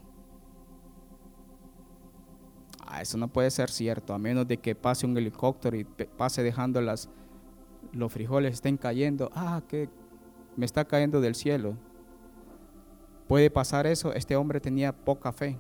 [2.87, 6.43] Ah, eso no puede ser cierto, a menos de que pase un helicóptero y pase
[6.43, 7.11] dejando las,
[7.93, 9.31] los frijoles estén cayendo.
[9.35, 9.91] Ah, que
[10.57, 11.77] me está cayendo del cielo.
[13.29, 15.59] Puede pasar eso, este hombre tenía poca fe.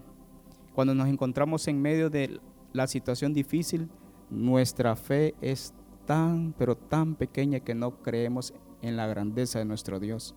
[0.75, 2.41] Cuando nos encontramos en medio de
[2.73, 3.89] la situación difícil,
[4.31, 5.75] nuestra fe es
[6.05, 10.35] tan, pero tan pequeña que no creemos en la grandeza de nuestro Dios.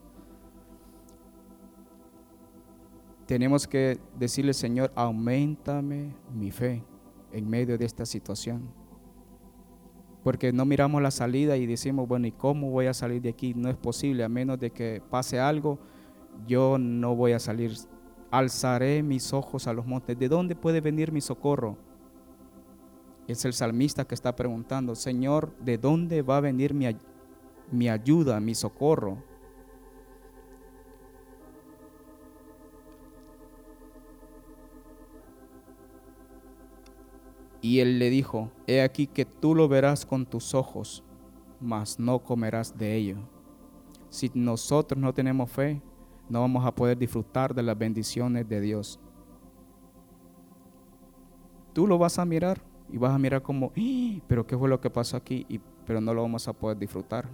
[3.27, 6.83] Tenemos que decirle, Señor, aumentame mi fe
[7.31, 8.71] en medio de esta situación.
[10.23, 13.53] Porque no miramos la salida y decimos, bueno, ¿y cómo voy a salir de aquí?
[13.53, 15.77] No es posible, a menos de que pase algo
[16.47, 17.73] yo no voy a salir.
[18.31, 20.17] Alzaré mis ojos a los montes.
[20.17, 21.77] ¿De dónde puede venir mi socorro?
[23.27, 26.87] Es el salmista que está preguntando, Señor, ¿de dónde va a venir mi,
[27.71, 29.23] mi ayuda, mi socorro?
[37.61, 41.03] Y él le dijo, he aquí que tú lo verás con tus ojos,
[41.59, 43.17] mas no comerás de ello.
[44.09, 45.81] Si nosotros no tenemos fe,
[46.29, 48.99] no vamos a poder disfrutar de las bendiciones de Dios.
[51.73, 52.61] Tú lo vas a mirar
[52.91, 54.21] y vas a mirar como, ¡Ah!
[54.27, 55.45] pero ¿qué fue lo que pasó aquí?
[55.49, 57.27] Y, pero no lo vamos a poder disfrutar.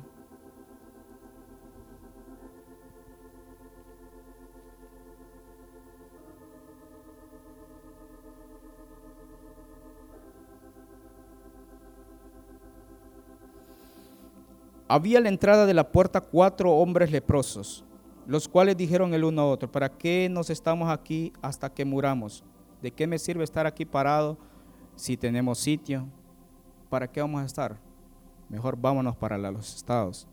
[14.87, 17.83] Había a la entrada de la puerta cuatro hombres leprosos
[18.27, 22.43] los cuales dijeron el uno a otro, ¿para qué nos estamos aquí hasta que muramos?
[22.81, 24.37] ¿De qué me sirve estar aquí parado
[24.95, 26.07] si tenemos sitio?
[26.89, 27.77] ¿Para qué vamos a estar?
[28.49, 30.27] Mejor vámonos para los estados.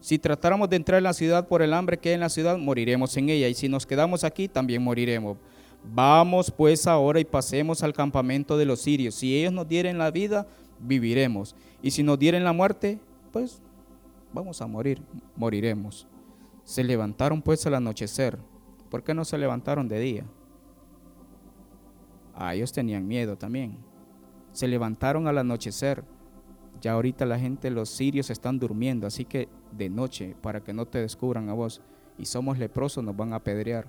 [0.00, 2.56] Si tratáramos de entrar en la ciudad por el hambre que hay en la ciudad,
[2.56, 3.48] moriremos en ella.
[3.48, 5.36] Y si nos quedamos aquí, también moriremos.
[5.84, 9.14] Vamos pues ahora y pasemos al campamento de los sirios.
[9.14, 10.46] Si ellos nos dieren la vida,
[10.78, 11.54] viviremos.
[11.82, 12.98] Y si nos dieren la muerte,
[13.32, 13.60] pues
[14.32, 15.02] vamos a morir,
[15.36, 16.06] moriremos.
[16.64, 18.38] Se levantaron pues al anochecer.
[18.90, 20.24] ¿Por qué no se levantaron de día?
[22.34, 23.78] A ellos tenían miedo también.
[24.52, 26.04] Se levantaron al anochecer.
[26.80, 30.86] Ya ahorita la gente, los sirios están durmiendo, así que de noche, para que no
[30.86, 31.82] te descubran a vos,
[32.16, 33.86] y somos leprosos, nos van a apedrear.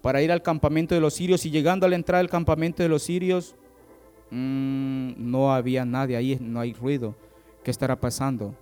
[0.00, 2.88] Para ir al campamento de los sirios y llegando a la entrada del campamento de
[2.88, 3.56] los sirios,
[4.30, 7.16] mm, no había nadie ahí, no hay ruido.
[7.64, 8.54] ¿Qué estará pasando?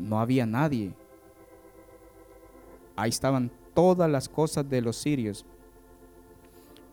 [0.00, 0.92] No había nadie.
[2.96, 5.44] Ahí estaban todas las cosas de los sirios,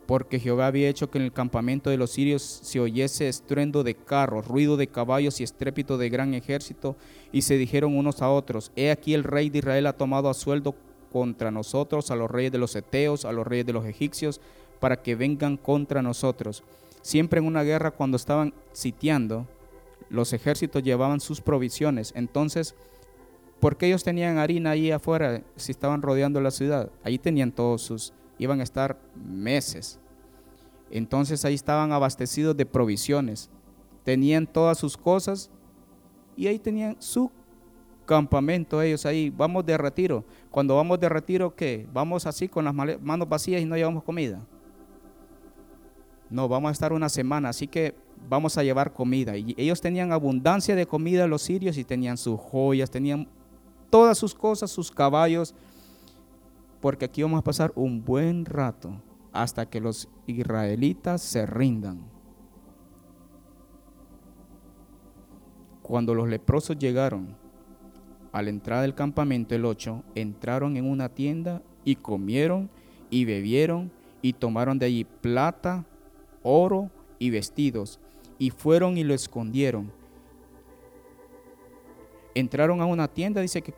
[0.05, 3.95] porque Jehová había hecho que en el campamento de los sirios se oyese estruendo de
[3.95, 6.95] carros, ruido de caballos y estrépito de gran ejército,
[7.31, 10.33] y se dijeron unos a otros, he aquí el rey de Israel ha tomado a
[10.33, 10.75] sueldo
[11.11, 14.39] contra nosotros, a los reyes de los eteos, a los reyes de los egipcios,
[14.79, 16.63] para que vengan contra nosotros.
[17.01, 19.45] Siempre en una guerra, cuando estaban sitiando,
[20.09, 22.13] los ejércitos llevaban sus provisiones.
[22.15, 22.75] Entonces,
[23.59, 26.91] ¿por qué ellos tenían harina ahí afuera si estaban rodeando la ciudad?
[27.03, 29.99] Ahí tenían todos sus, iban a estar meses.
[30.89, 33.49] Entonces ahí estaban abastecidos de provisiones.
[34.03, 35.49] Tenían todas sus cosas
[36.35, 37.31] y ahí tenían su
[38.05, 39.29] campamento ellos ahí.
[39.29, 40.23] Vamos de retiro.
[40.49, 41.87] Cuando vamos de retiro, ¿qué?
[41.91, 44.41] Vamos así con las manos vacías y no llevamos comida.
[46.29, 47.95] No, vamos a estar una semana, así que
[48.29, 49.37] vamos a llevar comida.
[49.37, 53.27] Y ellos tenían abundancia de comida los sirios y tenían sus joyas, tenían
[53.89, 55.53] todas sus cosas, sus caballos,
[56.81, 62.01] porque aquí vamos a pasar un buen rato hasta que los israelitas se rindan.
[65.81, 67.35] Cuando los leprosos llegaron
[68.31, 72.69] a la entrada del campamento, el 8, entraron en una tienda y comieron
[73.09, 75.85] y bebieron y tomaron de allí plata,
[76.43, 77.99] oro y vestidos
[78.37, 79.91] y fueron y lo escondieron.
[82.37, 83.73] Entraron a una tienda, dice que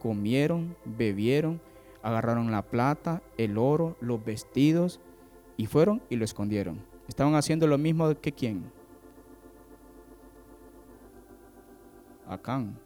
[0.00, 1.60] comieron, bebieron,
[2.02, 4.98] agarraron la plata, el oro, los vestidos
[5.56, 6.84] Y fueron y lo escondieron.
[7.06, 8.64] Estaban haciendo lo mismo que quién.
[12.26, 12.76] Acán.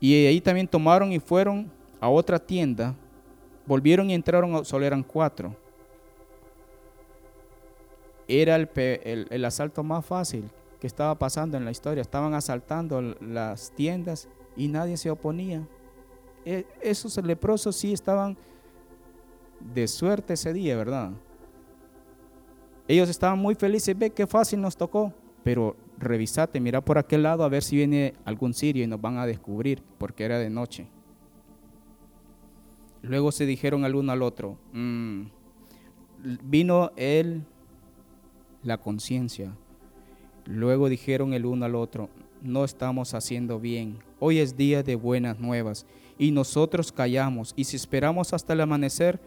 [0.00, 2.92] Y ahí también tomaron y fueron a otra tienda.
[3.66, 5.54] Volvieron y entraron, solo eran cuatro.
[8.26, 8.68] Era el,
[9.30, 10.50] el asalto más fácil
[10.80, 12.00] que estaba pasando en la historia.
[12.00, 15.66] Estaban asaltando las tiendas y nadie se oponía.
[16.44, 18.36] E, esos leprosos sí estaban
[19.60, 21.12] de suerte ese día, ¿verdad?
[22.86, 25.12] Ellos estaban muy felices, ve qué fácil nos tocó,
[25.44, 29.18] pero revisate, mira por aquel lado a ver si viene algún sirio y nos van
[29.18, 30.88] a descubrir, porque era de noche.
[33.02, 35.22] Luego se dijeron el uno al otro, mm,
[36.44, 37.44] vino él
[38.62, 39.54] la conciencia.
[40.48, 42.08] Luego dijeron el uno al otro,
[42.40, 43.98] no estamos haciendo bien.
[44.18, 45.84] Hoy es día de buenas nuevas
[46.16, 49.20] y nosotros callamos y si esperamos hasta el amanecer,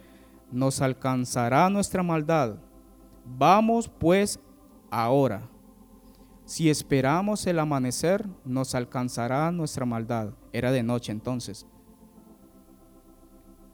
[0.52, 2.56] nos alcanzará nuestra maldad.
[3.38, 4.40] Vamos pues
[4.90, 5.48] ahora.
[6.44, 10.34] Si esperamos el amanecer, nos alcanzará nuestra maldad.
[10.52, 11.68] Era de noche entonces.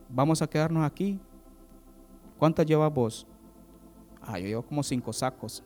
[0.09, 1.17] Vamos a quedarnos aquí.
[2.37, 3.25] ¿Cuántas llevas vos?
[4.21, 5.63] Ah, yo llevo como cinco sacos.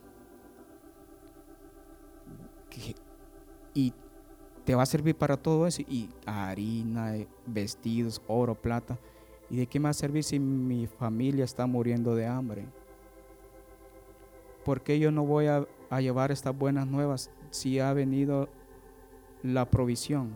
[3.74, 3.92] Y
[4.64, 5.82] te va a servir para todo eso.
[5.88, 7.14] Y harina,
[7.46, 8.98] vestidos, oro, plata.
[9.50, 12.64] ¿Y de qué me va a servir si mi familia está muriendo de hambre?
[14.64, 15.66] ¿Por qué yo no voy a,
[16.00, 18.48] llevar estas buenas nuevas si ha venido
[19.42, 20.30] la provisión?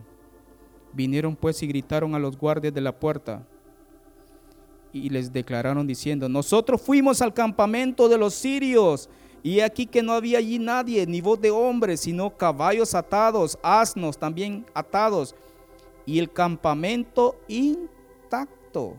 [0.92, 3.46] Vinieron pues y gritaron a los guardias de la puerta
[4.92, 9.08] y les declararon diciendo, nosotros fuimos al campamento de los sirios
[9.42, 14.18] y aquí que no había allí nadie, ni voz de hombre, sino caballos atados, asnos
[14.18, 15.34] también atados
[16.04, 18.94] y el campamento intacto.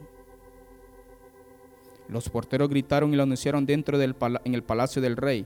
[2.10, 5.46] Los porteros gritaron y lo anunciaron dentro del en el palacio del rey.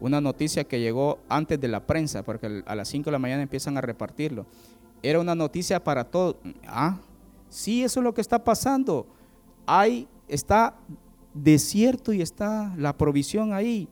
[0.00, 3.42] Una noticia que llegó antes de la prensa, porque a las 5 de la mañana
[3.42, 4.46] empiezan a repartirlo.
[5.02, 6.36] Era una noticia para todos.
[6.66, 6.98] Ah,
[7.48, 9.06] sí, eso es lo que está pasando.
[9.64, 10.74] Hay, está
[11.34, 13.88] desierto y está la provisión ahí.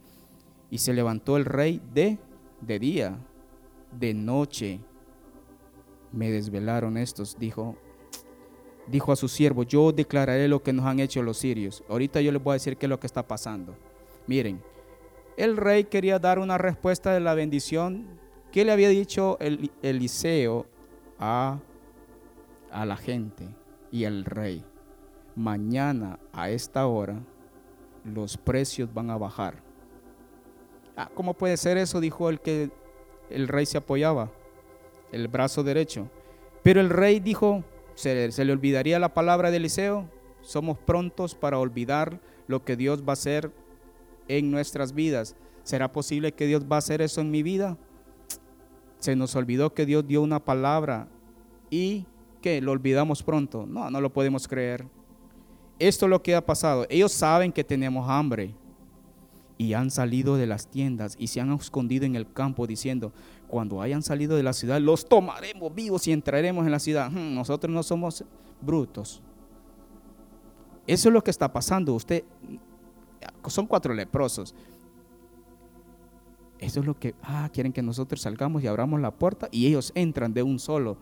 [0.70, 2.18] Y se levantó el rey de,
[2.60, 3.18] de día,
[3.98, 4.80] de noche.
[6.12, 7.76] Me desvelaron estos, dijo
[8.90, 11.84] dijo a su siervo, yo declararé lo que nos han hecho los sirios.
[11.88, 13.76] Ahorita yo les voy a decir qué es lo que está pasando.
[14.26, 14.60] Miren,
[15.36, 18.06] el rey quería dar una respuesta de la bendición
[18.52, 20.66] que le había dicho el, Eliseo
[21.18, 21.60] a,
[22.70, 23.48] a la gente
[23.90, 24.64] y al rey.
[25.36, 27.20] Mañana a esta hora
[28.04, 29.62] los precios van a bajar.
[31.00, 31.98] Ah, ¿Cómo puede ser eso?
[31.98, 32.68] Dijo el que
[33.30, 34.30] el rey se apoyaba,
[35.12, 36.10] el brazo derecho.
[36.62, 40.06] Pero el rey dijo, ¿Se, le olvidaría la palabra de Eliseo?
[40.42, 43.50] Somos prontos para olvidar lo que Dios va a hacer
[44.28, 45.36] en nuestras vidas.
[45.62, 47.78] ¿Será posible que Dios va a hacer eso en mi vida?
[48.98, 51.08] Se nos olvidó que Dios dio una palabra
[51.70, 52.04] y
[52.42, 53.64] que lo olvidamos pronto.
[53.66, 54.86] No, no lo podemos creer.
[55.78, 56.84] Esto es lo que ha pasado.
[56.90, 58.54] Ellos saben que tenemos hambre
[59.60, 63.12] y han salido de las tiendas y se han escondido en el campo diciendo,
[63.46, 67.10] cuando hayan salido de la ciudad, los tomaremos vivos y entraremos en la ciudad.
[67.10, 68.24] Hmm, nosotros no somos
[68.62, 69.20] brutos.
[70.86, 71.92] Eso es lo que está pasando.
[71.92, 72.24] Usted,
[73.48, 74.54] son cuatro leprosos.
[76.58, 79.92] Eso es lo que, ah, quieren que nosotros salgamos y abramos la puerta y ellos
[79.94, 80.96] entran de un solo.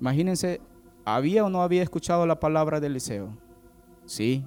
[0.00, 0.60] Imagínense,
[1.04, 3.36] ¿había o no había escuchado la palabra de Eliseo?
[4.06, 4.44] Sí,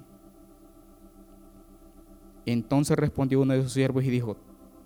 [2.46, 4.36] entonces respondió uno de sus siervos y dijo,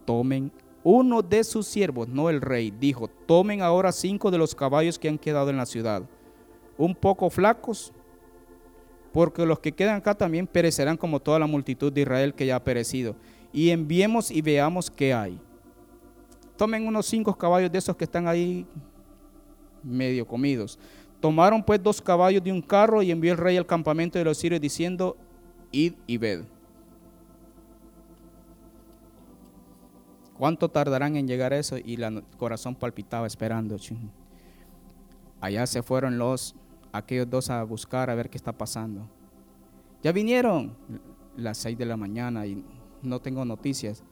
[0.05, 0.51] tomen
[0.83, 5.09] uno de sus siervos, no el rey, dijo, tomen ahora cinco de los caballos que
[5.09, 6.03] han quedado en la ciudad,
[6.79, 7.93] un poco flacos,
[9.13, 12.57] porque los que quedan acá también perecerán como toda la multitud de Israel que ya
[12.57, 13.17] ha perecido.
[13.53, 15.39] Y enviemos y veamos qué hay.
[16.57, 18.65] Tomen unos cinco caballos de esos que están ahí
[19.83, 20.79] medio comidos.
[21.21, 24.39] Tomaron pues dos caballos de un carro y envió el rey al campamento de los
[24.39, 25.17] sirios diciendo,
[25.73, 26.43] id y ved.
[30.41, 31.76] ¿Cuánto tardarán en llegar a eso?
[31.76, 33.76] Y el corazón palpitaba esperando.
[35.38, 36.57] Allá se fueron los
[36.93, 39.07] aquellos dos a buscar a ver qué está pasando.
[40.03, 40.74] Ya vinieron
[41.36, 42.64] las seis de la mañana y
[43.03, 44.03] no tengo noticias.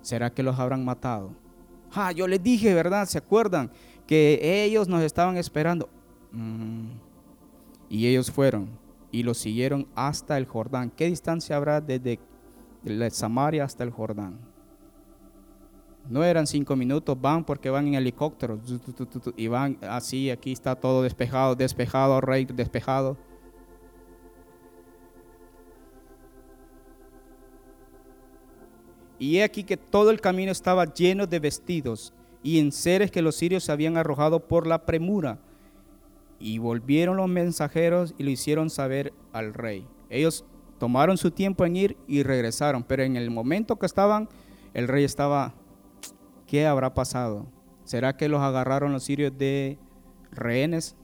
[0.00, 1.32] ¿Será que los habrán matado?
[1.92, 3.06] Ah, yo les dije, ¿verdad?
[3.06, 3.72] ¿Se acuerdan?
[4.06, 5.88] Que ellos nos estaban esperando.
[6.30, 6.90] Mm.
[7.88, 8.68] Y ellos fueron
[9.10, 10.92] y los siguieron hasta el Jordán.
[10.92, 12.20] ¿Qué distancia habrá desde
[13.10, 14.53] Samaria hasta el Jordán?
[16.08, 18.60] No eran cinco minutos, van porque van en helicóptero
[19.36, 23.16] y van así, aquí está todo despejado, despejado, rey, despejado.
[29.18, 33.22] Y he aquí que todo el camino estaba lleno de vestidos y en seres que
[33.22, 35.38] los sirios habían arrojado por la premura.
[36.38, 39.86] Y volvieron los mensajeros y lo hicieron saber al rey.
[40.10, 40.44] Ellos
[40.78, 44.28] tomaron su tiempo en ir y regresaron, pero en el momento que estaban,
[44.74, 45.54] el rey estaba,
[46.54, 47.46] ¿qué habrá pasado?
[47.82, 49.76] ¿Será que los agarraron los sirios de
[50.30, 50.94] rehenes?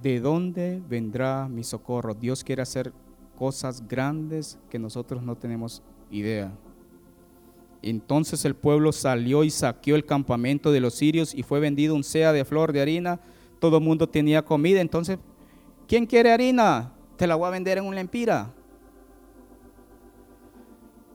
[0.00, 2.14] ¿De dónde vendrá mi socorro?
[2.14, 2.94] Dios quiere hacer
[3.36, 6.50] cosas grandes que nosotros no tenemos idea.
[7.82, 12.04] Entonces el pueblo salió y saqueó el campamento de los sirios y fue vendido un
[12.04, 13.20] sea de flor de harina.
[13.58, 14.80] Todo el mundo tenía comida.
[14.80, 15.18] Entonces,
[15.86, 16.94] ¿quién quiere harina?
[17.18, 18.50] Te la voy a vender en un lempira.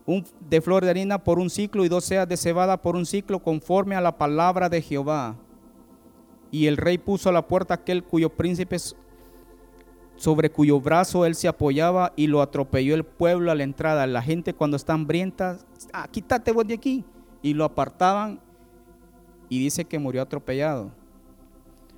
[0.05, 3.05] Un de flor de harina por un ciclo y dos seas de cebada por un
[3.05, 5.35] ciclo conforme a la palabra de Jehová.
[6.51, 8.77] Y el rey puso a la puerta aquel cuyo príncipe
[10.15, 14.07] sobre cuyo brazo él se apoyaba y lo atropelló el pueblo a la entrada.
[14.07, 15.57] La gente cuando está hambrienta,
[15.91, 17.03] ah, quítate vos de aquí.
[17.41, 18.39] Y lo apartaban
[19.49, 20.91] y dice que murió atropellado.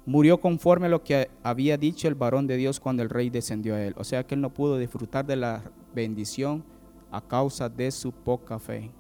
[0.05, 3.75] Murió conforme a lo que había dicho el varón de Dios cuando el rey descendió
[3.75, 3.93] a él.
[3.97, 6.63] O sea que él no pudo disfrutar de la bendición
[7.11, 8.91] a causa de su poca fe.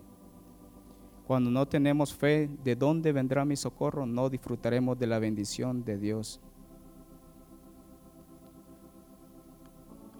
[1.25, 4.05] Cuando no tenemos fe, ¿de dónde vendrá mi socorro?
[4.05, 6.39] No disfrutaremos de la bendición de Dios.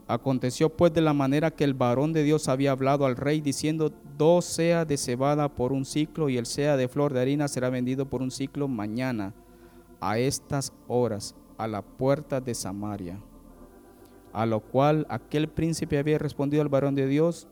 [0.07, 3.91] Aconteció pues de la manera que el varón de Dios había hablado al rey diciendo,
[4.17, 7.69] dos sea de cebada por un ciclo y el sea de flor de harina será
[7.69, 9.33] vendido por un ciclo mañana
[9.99, 13.19] a estas horas a la puerta de Samaria.
[14.31, 17.47] A lo cual aquel príncipe había respondido al varón de Dios,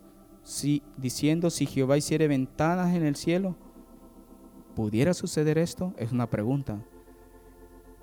[0.45, 3.55] si, diciendo, si Jehová hiciere ventanas en el cielo,
[4.75, 5.91] ¿pudiera suceder esto?
[5.97, 6.85] Es una pregunta.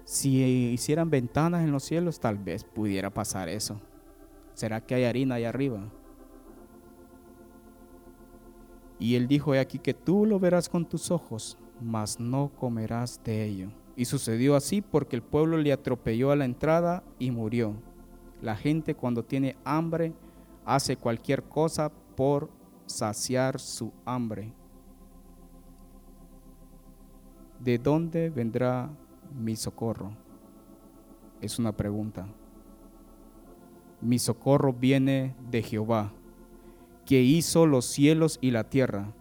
[0.04, 3.80] Si hicieran ventanas en los cielos, tal vez pudiera pasar eso.
[4.54, 5.88] ¿Será que hay harina ahí arriba?
[8.98, 13.20] Y él dijo, he aquí que tú lo verás con tus ojos, mas no comerás
[13.22, 13.68] de ello.
[13.94, 17.76] Y sucedió así porque el pueblo le atropelló a la entrada y murió.
[18.40, 20.12] La gente cuando tiene hambre
[20.64, 22.50] hace cualquier cosa por
[22.86, 24.52] saciar su hambre.
[27.60, 28.90] ¿De dónde vendrá
[29.34, 30.16] mi socorro?
[31.40, 32.26] Es una pregunta
[34.02, 36.12] mi socorro viene de Jehová,
[37.06, 39.14] que hizo los cielos y la tierra.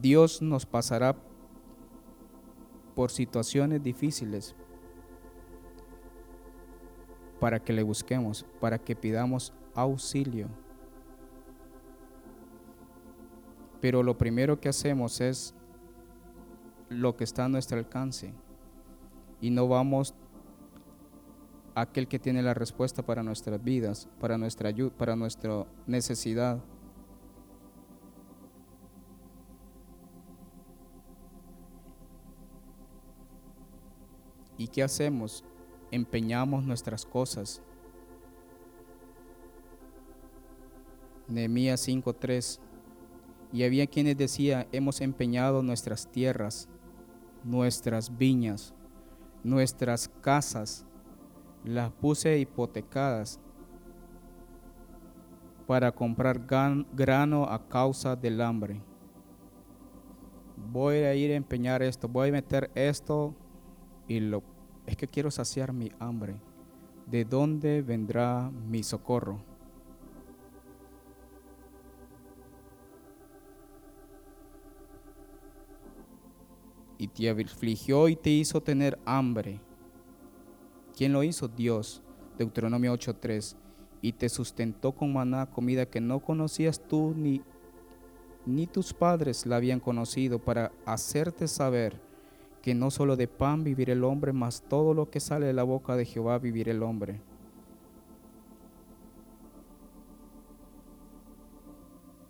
[0.00, 1.14] Dios nos pasará
[2.94, 4.54] por situaciones difíciles
[7.40, 10.48] para que le busquemos, para que pidamos auxilio.
[13.80, 15.54] Pero lo primero que hacemos es
[16.88, 18.32] lo que está a nuestro alcance
[19.40, 20.14] y no vamos
[21.74, 26.62] a aquel que tiene la respuesta para nuestras vidas, para nuestra ayuda, para nuestra necesidad.
[34.62, 35.42] ¿Y qué hacemos?
[35.90, 37.60] Empeñamos nuestras cosas.
[41.26, 42.60] Nehemías 5:3
[43.52, 46.68] y había quienes decían, hemos empeñado nuestras tierras,
[47.42, 48.72] nuestras viñas,
[49.42, 50.86] nuestras casas,
[51.64, 53.40] las puse hipotecadas
[55.66, 56.46] para comprar
[56.92, 58.80] grano a causa del hambre.
[60.56, 63.34] Voy a ir a empeñar esto, voy a meter esto
[64.06, 64.51] y lo
[64.86, 66.36] es que quiero saciar mi hambre.
[67.06, 69.40] ¿De dónde vendrá mi socorro?
[77.02, 79.58] y te afligió y te hizo tener hambre.
[80.96, 81.48] ¿Quién lo hizo?
[81.48, 82.00] Dios.
[82.38, 83.56] Deuteronomio 8:3.
[84.00, 87.42] Y te sustentó con maná, comida que no conocías tú ni,
[88.46, 92.00] ni tus padres la habían conocido, para hacerte saber
[92.62, 95.64] que no solo de pan vivirá el hombre, mas todo lo que sale de la
[95.64, 97.20] boca de Jehová vivirá el hombre.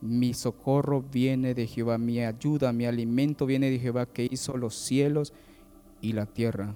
[0.00, 4.74] Mi socorro viene de Jehová, mi ayuda, mi alimento viene de Jehová que hizo los
[4.74, 5.32] cielos
[6.00, 6.74] y la tierra.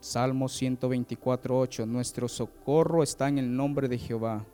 [0.00, 1.86] Salmo 124, 8.
[1.86, 4.46] Nuestro socorro está en el nombre de Jehová.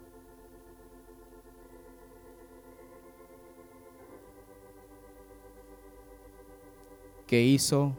[7.26, 7.92] Que hizo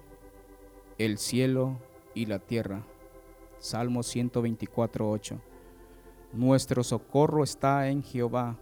[0.97, 1.77] el cielo
[2.13, 2.83] y la tierra.
[3.59, 5.41] Salmo 124, 8.
[6.33, 8.57] Nuestro socorro está en Jehová,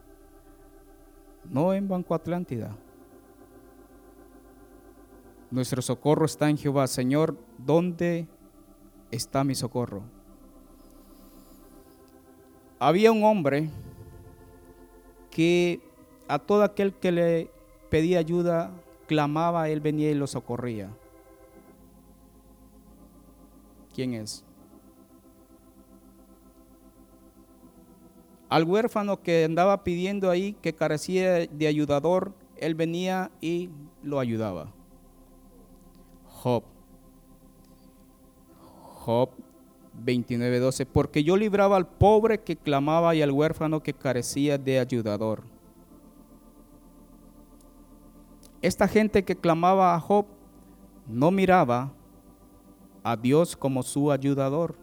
[1.50, 2.76] no en Banco Atlántida.
[5.52, 6.88] Nuestro socorro está en Jehová.
[6.88, 8.28] Señor, ¿dónde
[9.12, 10.04] está mi socorro?
[12.80, 13.70] Había un hombre
[15.32, 15.82] que
[16.28, 17.52] a todo aquel que le
[17.90, 18.72] pedía ayuda,
[19.08, 20.90] clamaba, él venía y lo socorría.
[23.94, 24.44] ¿Quién es?
[28.50, 33.70] Al huérfano que andaba pidiendo ahí, que carecía de ayudador, él venía y
[34.04, 34.72] lo ayudaba.
[36.28, 36.64] Job.
[39.06, 39.30] Job
[40.04, 40.86] 29:12.
[40.86, 45.55] Porque yo libraba al pobre que clamaba y al huérfano que carecía de ayudador.
[48.66, 50.26] Esta gente que clamaba a Job
[51.06, 51.94] no miraba
[53.04, 54.76] a Dios como su ayudador.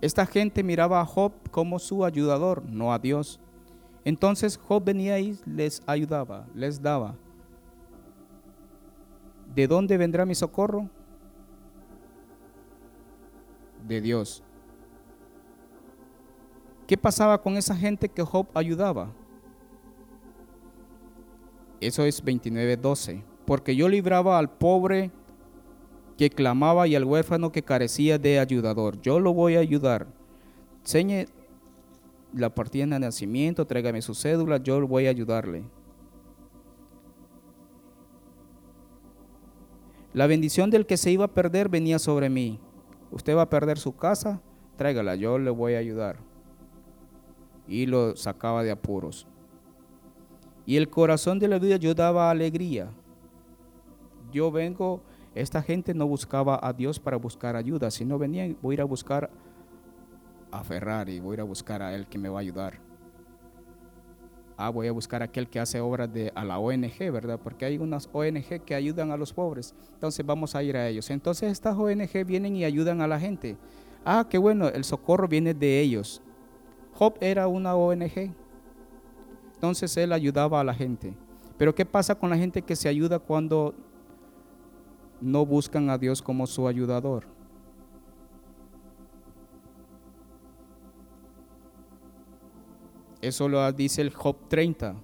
[0.00, 3.40] Esta gente miraba a Job como su ayudador, no a Dios.
[4.04, 7.16] Entonces Job venía y les ayudaba, les daba.
[9.56, 10.88] ¿De dónde vendrá mi socorro?
[13.88, 14.44] De Dios.
[16.86, 19.10] ¿Qué pasaba con esa gente que Job ayudaba?
[21.80, 23.22] Eso es 29.12.
[23.44, 25.10] Porque yo libraba al pobre
[26.16, 29.00] que clamaba y al huérfano que carecía de ayudador.
[29.00, 30.08] Yo lo voy a ayudar.
[30.82, 31.28] Señe
[32.34, 35.64] la partida de nacimiento, tráigame su cédula, yo voy a ayudarle.
[40.12, 42.58] La bendición del que se iba a perder venía sobre mí.
[43.10, 44.40] Usted va a perder su casa,
[44.76, 46.18] tráigala, yo le voy a ayudar.
[47.68, 49.26] Y lo sacaba de apuros.
[50.68, 52.90] Y el corazón de la vida yo daba alegría.
[54.30, 55.00] Yo vengo,
[55.34, 58.84] esta gente no buscaba a Dios para buscar ayuda, sino venía, voy a ir a
[58.84, 59.30] buscar
[60.50, 62.74] a Ferrari, voy a ir a buscar a él que me va a ayudar.
[64.58, 67.40] Ah, voy a buscar a aquel que hace obras de a la ONG, ¿verdad?
[67.42, 69.74] Porque hay unas ONG que ayudan a los pobres.
[69.94, 71.08] Entonces vamos a ir a ellos.
[71.08, 73.56] Entonces estas ONG vienen y ayudan a la gente.
[74.04, 76.20] Ah, qué bueno, el socorro viene de ellos.
[76.92, 78.34] Job era una ONG.
[79.58, 81.12] Entonces él ayudaba a la gente.
[81.56, 83.74] Pero ¿qué pasa con la gente que se ayuda cuando
[85.20, 87.26] no buscan a Dios como su ayudador?
[93.20, 94.94] Eso lo dice el Job 30.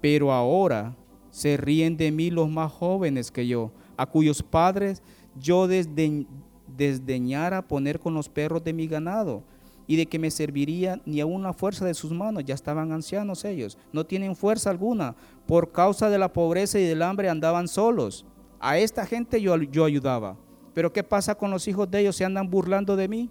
[0.00, 0.96] Pero ahora
[1.30, 5.00] se ríen de mí los más jóvenes que yo, a cuyos padres
[5.38, 9.44] yo desdeñara poner con los perros de mi ganado,
[9.86, 13.44] y de que me serviría ni a una fuerza de sus manos, ya estaban ancianos
[13.44, 15.14] ellos, no tienen fuerza alguna,
[15.46, 18.24] por causa de la pobreza y del hambre andaban solos.
[18.60, 20.36] A esta gente yo, yo ayudaba.
[20.74, 22.16] Pero ¿qué pasa con los hijos de ellos?
[22.16, 23.30] ¿Se andan burlando de mí?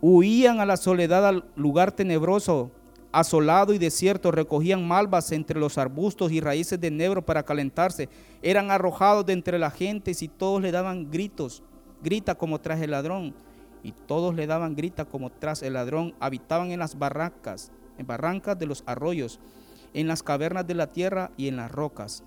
[0.00, 2.70] Huían a la soledad al lugar tenebroso,
[3.12, 8.08] asolado y desierto, recogían malvas entre los arbustos y raíces de negro para calentarse.
[8.42, 11.62] Eran arrojados de entre la gente y todos le daban gritos,
[12.02, 13.34] grita como tras el ladrón.
[13.84, 16.14] Y todos le daban grita como tras el ladrón.
[16.18, 19.38] Habitaban en las barrancas, en barrancas de los arroyos,
[19.92, 22.24] en las cavernas de la tierra y en las rocas.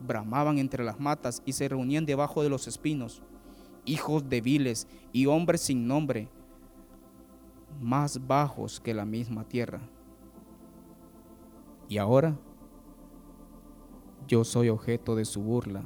[0.00, 3.20] Bramaban entre las matas y se reunían debajo de los espinos.
[3.84, 6.30] Hijos débiles y hombres sin nombre
[7.80, 9.80] más bajos que la misma tierra.
[11.88, 12.36] Y ahora
[14.26, 15.84] yo soy objeto de su burla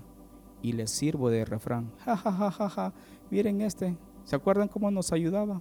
[0.62, 1.92] y les sirvo de refrán.
[2.05, 2.92] Ja, ja, ja, ja, ja.
[3.30, 3.96] Miren este.
[4.24, 5.60] ¿Se acuerdan cómo nos ayudaba?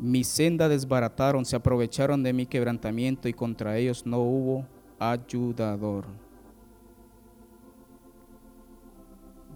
[0.00, 4.66] Mi senda desbarataron, se aprovecharon de mi quebrantamiento y contra ellos no hubo
[4.98, 6.06] ayudador.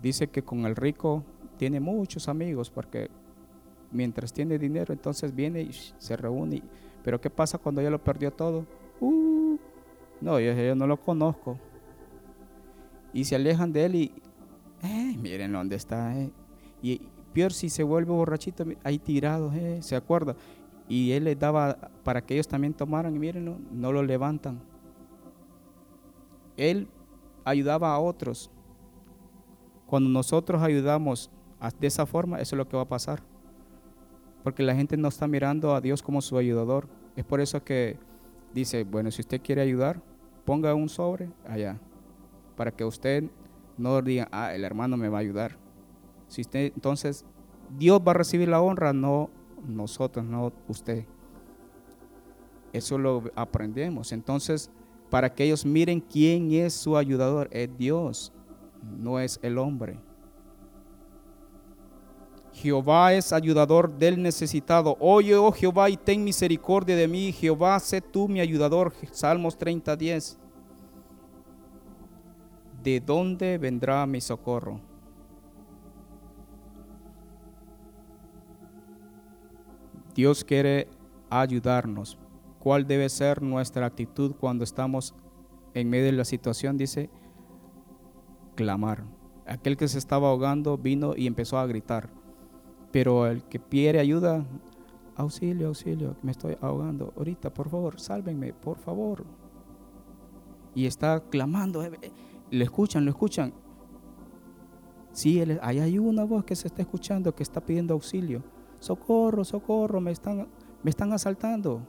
[0.02, 1.24] Dice que con el rico
[1.57, 3.11] tiene muchos amigos porque
[3.90, 6.62] mientras tiene dinero entonces viene y se reúne.
[7.02, 8.66] Pero ¿qué pasa cuando ya lo perdió todo?
[9.00, 9.57] Uh,
[10.20, 11.59] no, yo, no lo conozco.
[13.12, 14.12] Y se alejan de él y,
[14.82, 16.18] eh, miren dónde está.
[16.18, 16.30] Eh.
[16.82, 17.00] Y,
[17.34, 20.36] Peor si se vuelve borrachito, ahí tirado, eh, se acuerda.
[20.88, 24.61] Y él les daba para que ellos también tomaran y miren, no, lo levantan.
[26.57, 26.86] Él
[27.44, 28.52] ayudaba a otros.
[29.86, 31.28] Cuando nosotros ayudamos
[31.79, 33.23] de esa forma, eso es lo que va a pasar.
[34.43, 36.89] Porque la gente no está mirando a Dios como su ayudador.
[37.17, 37.99] Es por eso que
[38.53, 40.03] dice, bueno, si usted quiere ayudar,
[40.45, 41.79] ponga un sobre allá.
[42.57, 43.25] Para que usted
[43.79, 45.57] no diga, ah, el hermano me va a ayudar.
[46.29, 47.25] Si usted, entonces,
[47.77, 49.31] Dios va a recibir la honra, no
[49.67, 51.07] nosotros, no usted.
[52.73, 54.12] Eso lo aprendemos.
[54.12, 54.71] Entonces,
[55.11, 57.49] para que ellos miren quién es su ayudador.
[57.53, 58.33] Es Dios,
[58.83, 59.99] no es el hombre.
[62.55, 64.96] Jehová es ayudador del necesitado.
[65.00, 67.32] Oye, oh Jehová, y ten misericordia de mí.
[67.32, 68.92] Jehová, sé tú mi ayudador.
[69.11, 70.38] Salmos 30, 10.
[72.82, 74.80] ¿De dónde vendrá mi socorro?
[80.14, 80.86] Dios quiere
[81.28, 82.16] ayudarnos.
[82.61, 85.12] ¿Cuál debe ser nuestra actitud cuando estamos
[85.74, 86.78] en medio de la situación?
[86.78, 87.11] Dice,
[88.55, 89.02] clamar.
[89.44, 92.24] Aquel que se estaba ahogando vino y empezó a gritar.
[92.95, 94.45] Pero el que pide ayuda,
[95.16, 97.12] auxilio, auxilio, me estoy ahogando.
[97.16, 99.24] Ahorita, por favor, sálvenme, por favor.
[100.76, 101.82] Y está clamando.
[101.82, 102.12] Eh, eh,
[102.53, 103.53] le escuchan, lo escuchan.
[105.11, 108.45] Sí, ahí hay una voz que se está escuchando que está pidiendo auxilio.
[108.78, 110.47] Socorro, socorro, me están,
[110.84, 111.80] me están asaltando.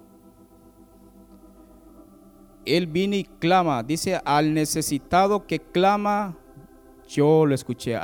[2.66, 6.36] Él viene y clama, dice al necesitado que clama,
[7.08, 7.96] yo lo escuché.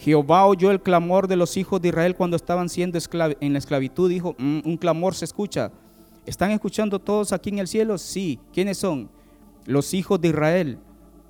[0.00, 2.98] Jehová oyó el clamor de los hijos de Israel cuando estaban siendo
[3.40, 4.08] en la esclavitud.
[4.08, 5.72] Dijo, mm, un clamor se escucha.
[6.24, 7.98] ¿Están escuchando todos aquí en el cielo?
[7.98, 8.38] Sí.
[8.52, 9.10] ¿Quiénes son?
[9.66, 10.78] Los hijos de Israel.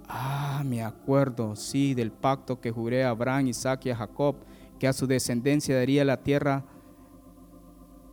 [0.07, 4.37] Ah, me acuerdo, sí, del pacto que juré a Abraham, Isaac y a Jacob,
[4.79, 6.64] que a su descendencia daría la tierra.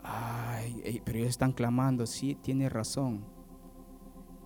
[0.04, 3.26] Ay, pero ellos están clamando, sí, tiene razón.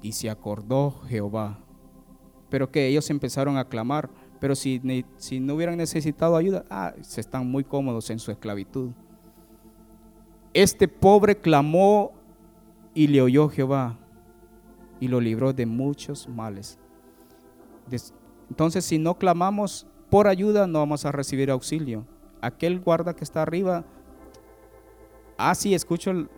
[0.01, 1.60] Y se acordó Jehová.
[2.49, 4.10] Pero que ellos empezaron a clamar,
[4.40, 4.82] pero si,
[5.18, 8.92] si no hubieran necesitado ayuda, ah, se están muy cómodos en su esclavitud.
[10.54, 12.14] Este pobre clamó
[12.94, 13.98] y le oyó Jehová
[15.00, 16.80] y lo libró de muchos males.
[18.50, 22.06] Entonces, si no clamamos por ayuda, no vamos a recibir auxilio.
[22.42, 23.86] Aquel guarda que está arriba,
[25.38, 26.30] ah, sí, escucho el,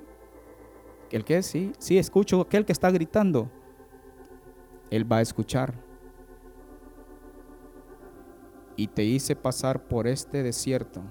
[1.12, 3.50] el que sí, sí, escucho aquel que está gritando.
[4.90, 5.91] Él va a escuchar.
[8.82, 11.04] Y te hice pasar por este desierto,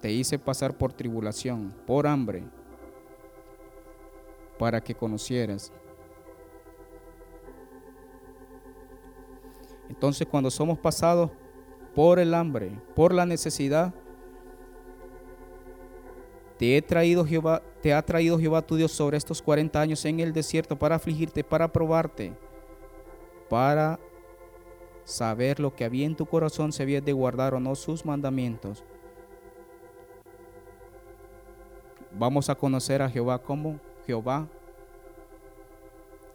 [0.00, 2.42] te hice pasar por tribulación, por hambre,
[4.58, 5.72] para que conocieras.
[9.88, 11.30] Entonces cuando somos pasados
[11.94, 13.94] por el hambre, por la necesidad,
[16.58, 20.32] te traído Jehová, te ha traído Jehová tu Dios sobre estos 40 años en el
[20.32, 22.36] desierto para afligirte, para probarte,
[23.48, 24.00] para
[25.08, 28.84] saber lo que había en tu corazón, si habías de guardar o no sus mandamientos.
[32.12, 34.46] Vamos a conocer a Jehová como Jehová,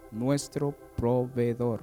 [0.10, 1.82] nuestro proveedor.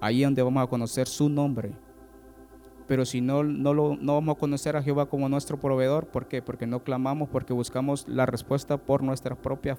[0.00, 1.72] Ahí es donde vamos a conocer su nombre.
[2.88, 6.26] Pero si no, no, lo, no vamos a conocer a Jehová como nuestro proveedor, ¿por
[6.26, 6.42] qué?
[6.42, 9.78] Porque no clamamos, porque buscamos la respuesta por nuestra propia.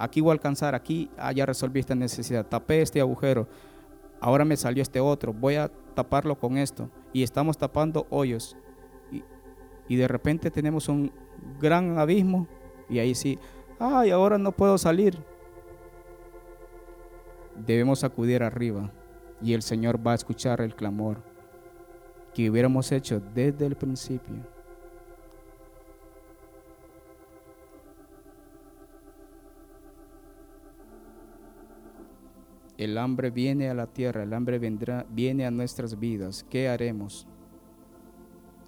[0.00, 3.46] Aquí voy a alcanzar, aquí ah, ya resolví esta necesidad, tapé este agujero,
[4.18, 6.88] ahora me salió este otro, voy a taparlo con esto.
[7.12, 8.56] Y estamos tapando hoyos.
[9.12, 9.22] Y,
[9.88, 11.12] y de repente tenemos un
[11.60, 12.48] gran abismo
[12.88, 13.38] y ahí sí,
[13.78, 15.18] ay, ahora no puedo salir.
[17.54, 18.90] Debemos acudir arriba
[19.42, 21.22] y el Señor va a escuchar el clamor
[22.32, 24.59] que hubiéramos hecho desde el principio.
[32.80, 36.46] El hambre viene a la tierra, el hambre vendrá, viene a nuestras vidas.
[36.48, 37.26] ¿Qué haremos?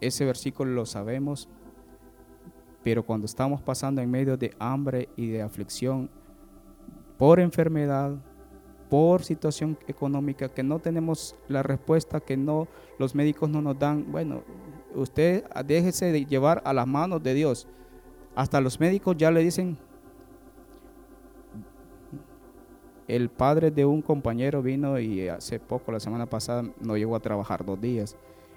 [0.02, 1.48] Ese versículo lo sabemos,
[2.82, 6.10] pero cuando estamos pasando en medio de hambre y de aflicción
[7.16, 8.16] por enfermedad,
[8.90, 14.12] por situación económica, que no tenemos la respuesta, que no los médicos no nos dan,
[14.12, 14.42] bueno,
[14.94, 17.66] usted déjese de llevar a las manos de Dios.
[18.34, 19.78] Hasta los médicos ya le dicen,
[23.08, 27.20] el padre de un compañero vino y hace poco, la semana pasada, no llegó a
[27.20, 28.16] trabajar dos días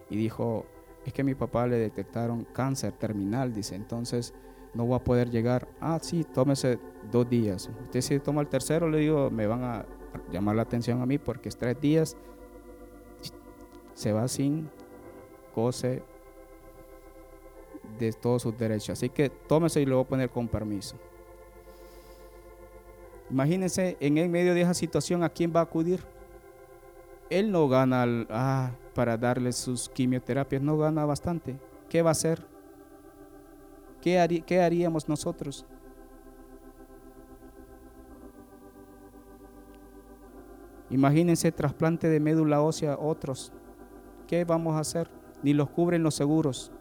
[0.09, 0.65] y dijo,
[1.05, 4.33] es que a mi papá le detectaron cáncer terminal, dice, entonces
[4.73, 5.67] no voy a poder llegar.
[5.79, 6.79] Ah, sí, tómese
[7.11, 7.69] dos días.
[7.83, 9.85] Usted si toma el tercero, le digo, me van a
[10.31, 12.17] llamar la atención a mí porque es tres días,
[13.93, 14.69] se va sin
[15.55, 16.03] goce
[17.97, 18.89] de todos sus derechos.
[18.89, 20.97] Así que tómese y lo voy a poner con permiso.
[23.29, 26.01] Imagínense en el medio de esa situación a quién va a acudir.
[27.29, 31.57] Él no gana ah, para darle sus quimioterapias, no gana bastante.
[31.89, 32.45] ¿Qué va a hacer?
[34.01, 35.65] ¿Qué, qué haríamos nosotros?
[40.91, 43.51] Imagínense trasplante de médula ósea otros.
[44.27, 45.09] ¿Qué vamos a hacer?
[45.41, 46.71] Ni los cubren los seguros.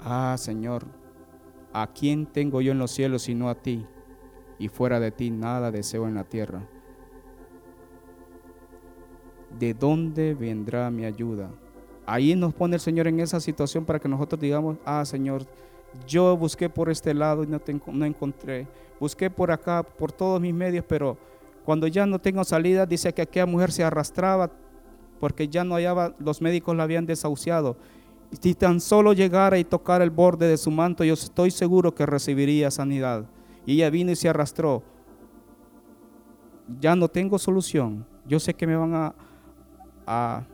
[0.00, 0.86] Ah, Señor,
[1.74, 3.86] ¿a quién tengo yo en los cielos sino a ti?
[4.60, 6.60] Y fuera de ti nada deseo en la tierra.
[9.58, 11.50] ¿De dónde vendrá mi ayuda?
[12.06, 15.44] Ahí nos pone el Señor en esa situación para que nosotros digamos, ah Señor,
[16.06, 18.68] yo busqué por este lado y no, no encontré.
[19.00, 21.16] Busqué por acá, por todos mis medios, pero
[21.64, 24.50] cuando ya no tengo salida, dice que aquella mujer se arrastraba
[25.20, 27.76] porque ya no hallaba, los médicos la habían desahuciado.
[28.40, 32.06] Si tan solo llegara y tocara el borde de su manto, yo estoy seguro que
[32.06, 33.24] recibiría sanidad.
[33.66, 34.82] Y ella vino y se arrastró.
[36.80, 38.06] Ya no tengo solución.
[38.26, 39.12] Yo sé que me van
[40.06, 40.46] a,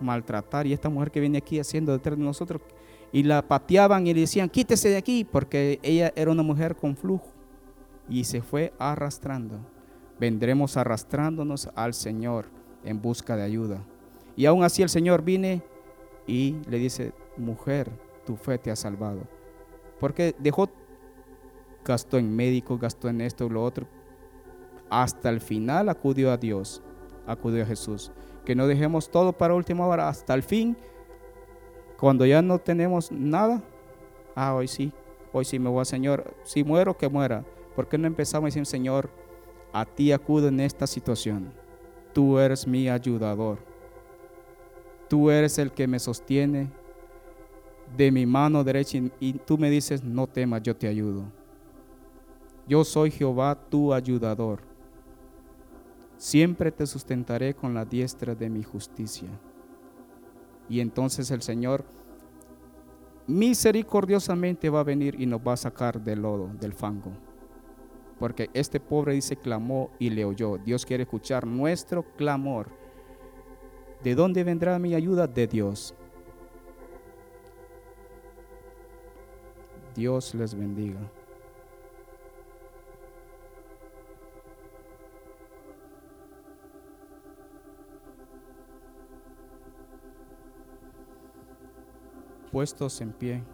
[0.00, 0.66] maltratar.
[0.66, 2.62] Y esta mujer que viene aquí haciendo detrás de nosotros,
[3.12, 6.96] y la pateaban y le decían, quítese de aquí, porque ella era una mujer con
[6.96, 7.28] flujo.
[8.08, 9.58] Y se fue arrastrando.
[10.18, 12.46] Vendremos arrastrándonos al Señor
[12.84, 13.84] en busca de ayuda.
[14.36, 15.62] Y aún así el Señor viene
[16.26, 17.90] y le dice, mujer,
[18.24, 19.22] tu fe te ha salvado.
[19.98, 20.70] Porque dejó,
[21.84, 23.86] gastó en médicos, gastó en esto y lo otro.
[24.88, 26.82] Hasta el final acudió a Dios,
[27.26, 28.10] acudió a Jesús.
[28.44, 30.76] Que no dejemos todo para última hora, hasta el fin.
[31.98, 33.62] Cuando ya no tenemos nada,
[34.34, 34.92] ah, hoy sí,
[35.32, 36.34] hoy sí me voy, Señor.
[36.44, 37.44] Si muero, que muera.
[37.76, 39.10] ¿Por qué no empezamos decir, Señor,
[39.72, 41.52] a ti acudo en esta situación?
[42.12, 43.58] Tú eres mi ayudador.
[45.08, 46.70] Tú eres el que me sostiene
[47.96, 51.24] de mi mano derecha y tú me dices, no temas, yo te ayudo.
[52.70, 54.60] Yo soy Jehová, tu ayudador.
[56.16, 59.28] Siempre te sustentaré con la diestra de mi justicia.
[60.68, 61.84] Y entonces el Señor
[63.26, 67.10] misericordiosamente va a venir y nos va a sacar del lodo, del fango
[68.20, 70.58] porque este pobre dice clamó y le oyó.
[70.58, 72.68] Dios quiere escuchar nuestro clamor.
[74.04, 75.26] ¿De dónde vendrá mi ayuda?
[75.26, 75.94] De Dios.
[79.96, 81.00] Dios les bendiga.
[92.50, 93.44] Puestos en pie.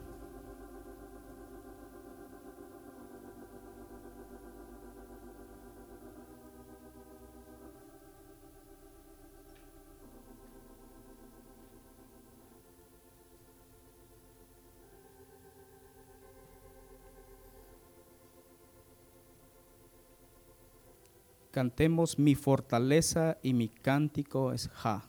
[21.50, 25.08] Cantemos mi fortaleza y mi cántico es Ja.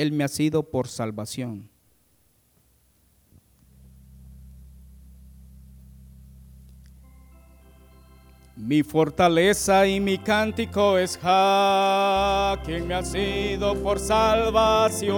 [0.00, 1.68] Él me ha sido por salvación.
[8.54, 15.08] Mi fortaleza y mi cántico es Ja, quien me ha sido por salvación.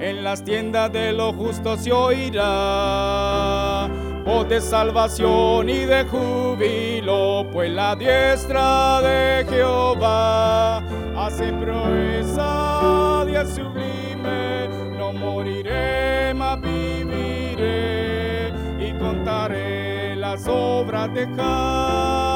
[0.00, 3.88] En las tiendas de los justos se oirá
[4.24, 10.78] voz de salvación y de júbilo, pues la diestra de Jehová
[11.16, 14.68] hace proeza sublime,
[14.98, 22.29] no moriré, mas viviré y contaré las obras de Jehová.